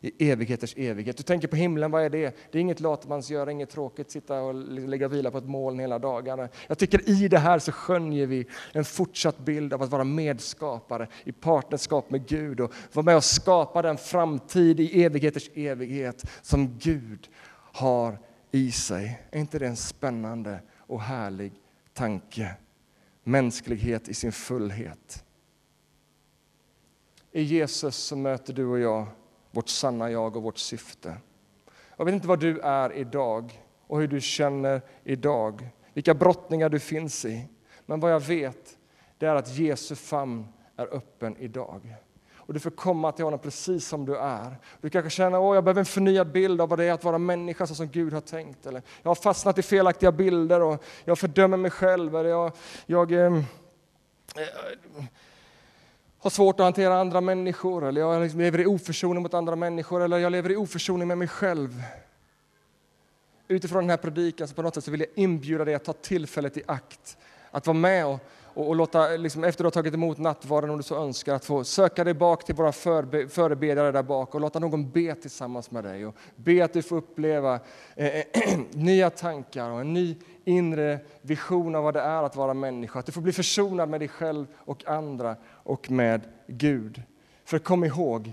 i 0.04 0.30
evigheters 0.32 0.74
evighet. 0.78 1.18
Du 1.18 1.24
tänker 1.24 1.48
på 1.48 1.56
himlen, 1.56 1.92
vad 1.92 2.04
är 2.04 2.10
det? 2.10 2.36
Det 2.52 2.58
är 2.58 2.62
inget 2.62 2.80
latmansgöra, 2.80 3.52
inget 3.52 3.70
tråkigt, 3.70 4.12
sitta 4.12 4.42
och 4.42 4.56
lägga 4.90 5.08
vila 5.08 5.32
på 5.32 5.38
ett 5.38 5.46
moln 5.46 5.80
hela 5.80 6.00
dagarna. 6.00 6.50
Jag 6.68 6.78
tycker 6.78 7.10
i 7.10 7.28
det 7.28 7.40
här 7.40 7.60
så 7.60 7.72
skönjer 7.72 8.28
vi 8.28 8.48
en 8.74 8.86
fortsatt 8.86 9.40
bild 9.40 9.74
av 9.74 9.82
att 9.82 9.90
vara 9.90 10.04
medskapare 10.04 11.08
i 11.24 11.32
partnerskap 11.32 12.10
med 12.10 12.28
Gud 12.28 12.60
och 12.60 12.74
vara 12.94 13.06
med 13.06 13.16
och 13.16 13.24
skapa 13.24 13.82
den 13.82 13.98
framtid 13.98 14.80
i 14.80 15.04
evigheters 15.04 15.50
evighet 15.54 16.26
som 16.42 16.78
Gud 16.78 17.30
har 17.74 18.20
i 18.52 18.72
sig. 18.72 19.22
Är 19.32 19.40
inte 19.40 19.60
det 19.60 19.68
en 19.68 19.76
spännande 19.76 20.60
och 20.78 21.02
härlig 21.02 21.54
tanke? 21.94 22.56
Mänsklighet 23.24 24.10
i 24.10 24.14
sin 24.14 24.32
fullhet. 24.32 25.24
I 27.36 27.42
Jesus 27.42 27.96
så 27.96 28.16
möter 28.16 28.54
du 28.54 28.66
och 28.66 28.80
jag 28.80 29.06
vårt 29.52 29.70
sanna 29.70 30.12
jag 30.12 30.36
och 30.36 30.44
vårt 30.44 30.58
syfte. 30.58 31.18
Jag 31.98 32.06
vet 32.06 32.14
inte 32.14 32.28
vad 32.28 32.40
du 32.40 32.60
är 32.60 32.94
idag 32.94 33.62
och 33.88 34.00
hur 34.00 34.08
du 34.08 34.22
känner 34.22 34.82
idag, 35.04 35.68
vilka 35.94 36.14
brottningar 36.14 36.70
du 36.70 36.80
finns 36.80 37.26
i. 37.26 37.48
Men 37.86 38.00
vad 38.00 38.12
jag 38.12 38.20
vet 38.20 38.78
det 39.18 39.26
är 39.26 39.36
att 39.36 39.56
Jesu 39.56 39.96
famn 39.96 40.48
är 40.78 40.96
öppen 40.96 41.38
idag. 41.38 41.96
Och 42.36 42.54
du 42.54 42.60
får 42.60 42.72
komma 42.72 43.12
till 43.12 43.26
honom 43.26 43.40
precis 43.40 43.88
som 43.88 44.06
du 44.06 44.18
är. 44.18 44.58
Du 44.82 44.90
kanske 44.90 45.10
känner 45.10 45.50
att 45.50 45.56
jag 45.56 45.64
behöver 45.64 45.82
en 45.82 45.86
förnyad 45.86 46.32
bild 46.32 46.62
av 46.62 46.70
vad 46.70 46.80
det 46.80 46.86
är 46.86 46.94
att 46.94 47.04
vara 47.04 47.18
människa 47.18 47.68
så 47.68 47.76
som 47.76 47.88
Gud 47.88 48.14
har 48.14 48.22
tänkt. 48.22 48.66
Eller 48.66 48.82
jag 49.02 49.10
har 49.10 49.16
fastnat 49.16 49.58
i 49.58 49.62
felaktiga 49.62 50.12
bilder 50.12 50.62
och 50.62 50.84
jag 51.06 51.20
fördömer 51.20 51.58
mig 51.58 51.72
själv. 51.72 52.16
Eller 52.16 52.30
jag, 52.30 52.52
jag 52.86 53.12
ehm, 53.12 53.44
eh, 54.36 55.04
har 56.24 56.30
svårt 56.30 56.60
att 56.60 56.64
hantera 56.64 57.00
andra 57.00 57.22
människor. 57.22 57.86
Eller 57.86 58.02
jag 58.02 58.22
liksom 58.22 58.40
lever 58.40 58.62
i 58.62 58.66
oförsoning 58.66 59.24
mot 59.24 59.34
andra 59.34 59.56
människor. 59.56 60.04
Eller 60.04 60.18
jag 60.18 60.32
lever 60.32 60.52
i 60.52 60.56
oförsoning 60.56 61.08
med 61.08 61.18
mig 61.18 61.28
själv. 61.28 61.84
Utifrån 63.48 63.84
den 63.84 63.90
här 63.90 63.98
predikan 63.98 64.48
så 64.48 64.56
på 64.56 64.62
något 64.62 64.76
sätt 64.76 64.84
så 64.84 64.92
vill 64.92 65.00
jag 65.00 65.10
inbjuda 65.16 65.66
dig 65.66 65.76
att 65.76 65.84
ta 65.84 65.94
tillfället 65.94 66.58
i 66.58 66.64
akt. 66.66 67.18
Att 67.52 67.68
vara 67.68 67.78
med 67.78 68.06
och 68.06 68.20
och, 68.54 68.68
och 68.68 68.76
låta, 68.76 69.08
liksom, 69.08 69.44
efter 69.44 69.66
att 69.66 69.76
ha 69.76 69.82
tagit 69.82 69.94
emot 69.94 70.18
nattvarden 70.18 70.70
om 70.70 70.78
du 70.78 70.84
så 70.84 70.96
önskar, 70.96 71.36
att 71.36 71.46
få 71.46 71.64
söka 71.64 72.04
dig 72.04 72.14
bak 72.14 72.46
till 72.46 72.56
våra 72.56 72.72
förbe, 72.72 73.28
förebedjare 73.28 73.92
där 73.92 74.04
bak 74.04 74.36
och 74.36 74.42
låta 74.42 74.60
någon 74.60 74.90
be 74.90 75.16
tillsammans 75.16 75.72
med 75.72 75.84
dig 75.84 76.06
och 76.06 76.16
be 76.36 76.64
att 76.64 76.74
du 76.74 76.82
får 76.82 76.96
uppleva 76.96 77.60
eh, 77.96 78.18
eh 78.18 78.24
nya 78.72 79.10
tankar 79.10 79.70
och 79.70 79.82
en 79.82 79.94
ny 79.94 80.16
inre 80.46 81.00
vision 81.22 81.76
av 81.76 81.84
vad 81.84 81.94
det 81.94 82.02
är 82.02 82.24
att 82.24 82.36
vara 82.36 82.54
människa. 82.54 83.00
Att 83.00 83.06
du 83.06 83.12
får 83.12 83.22
bli 83.22 83.34
försonad 83.34 83.90
med 83.90 84.02
dig 84.02 84.08
själv 84.08 84.46
och 84.58 84.88
andra 84.88 85.36
och 85.64 85.92
med 85.92 86.22
Gud. 86.48 87.04
För 87.46 87.60
kom 87.60 87.84
ihåg 87.84 88.32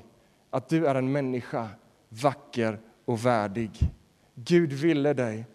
att 0.51 0.69
du 0.69 0.87
är 0.87 0.95
en 0.95 1.13
människa, 1.13 1.69
vacker 2.09 2.79
och 3.05 3.27
värdig. 3.27 3.71
Gud 4.35 4.73
ville 4.73 5.13
dig. 5.13 5.47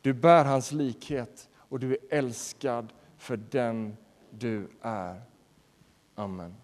Du 0.00 0.12
bär 0.12 0.44
hans 0.44 0.72
likhet 0.72 1.48
och 1.56 1.80
du 1.80 1.92
är 1.92 1.98
älskad 2.10 2.92
för 3.18 3.36
den 3.36 3.96
du 4.30 4.68
är. 4.82 5.22
Amen. 6.14 6.54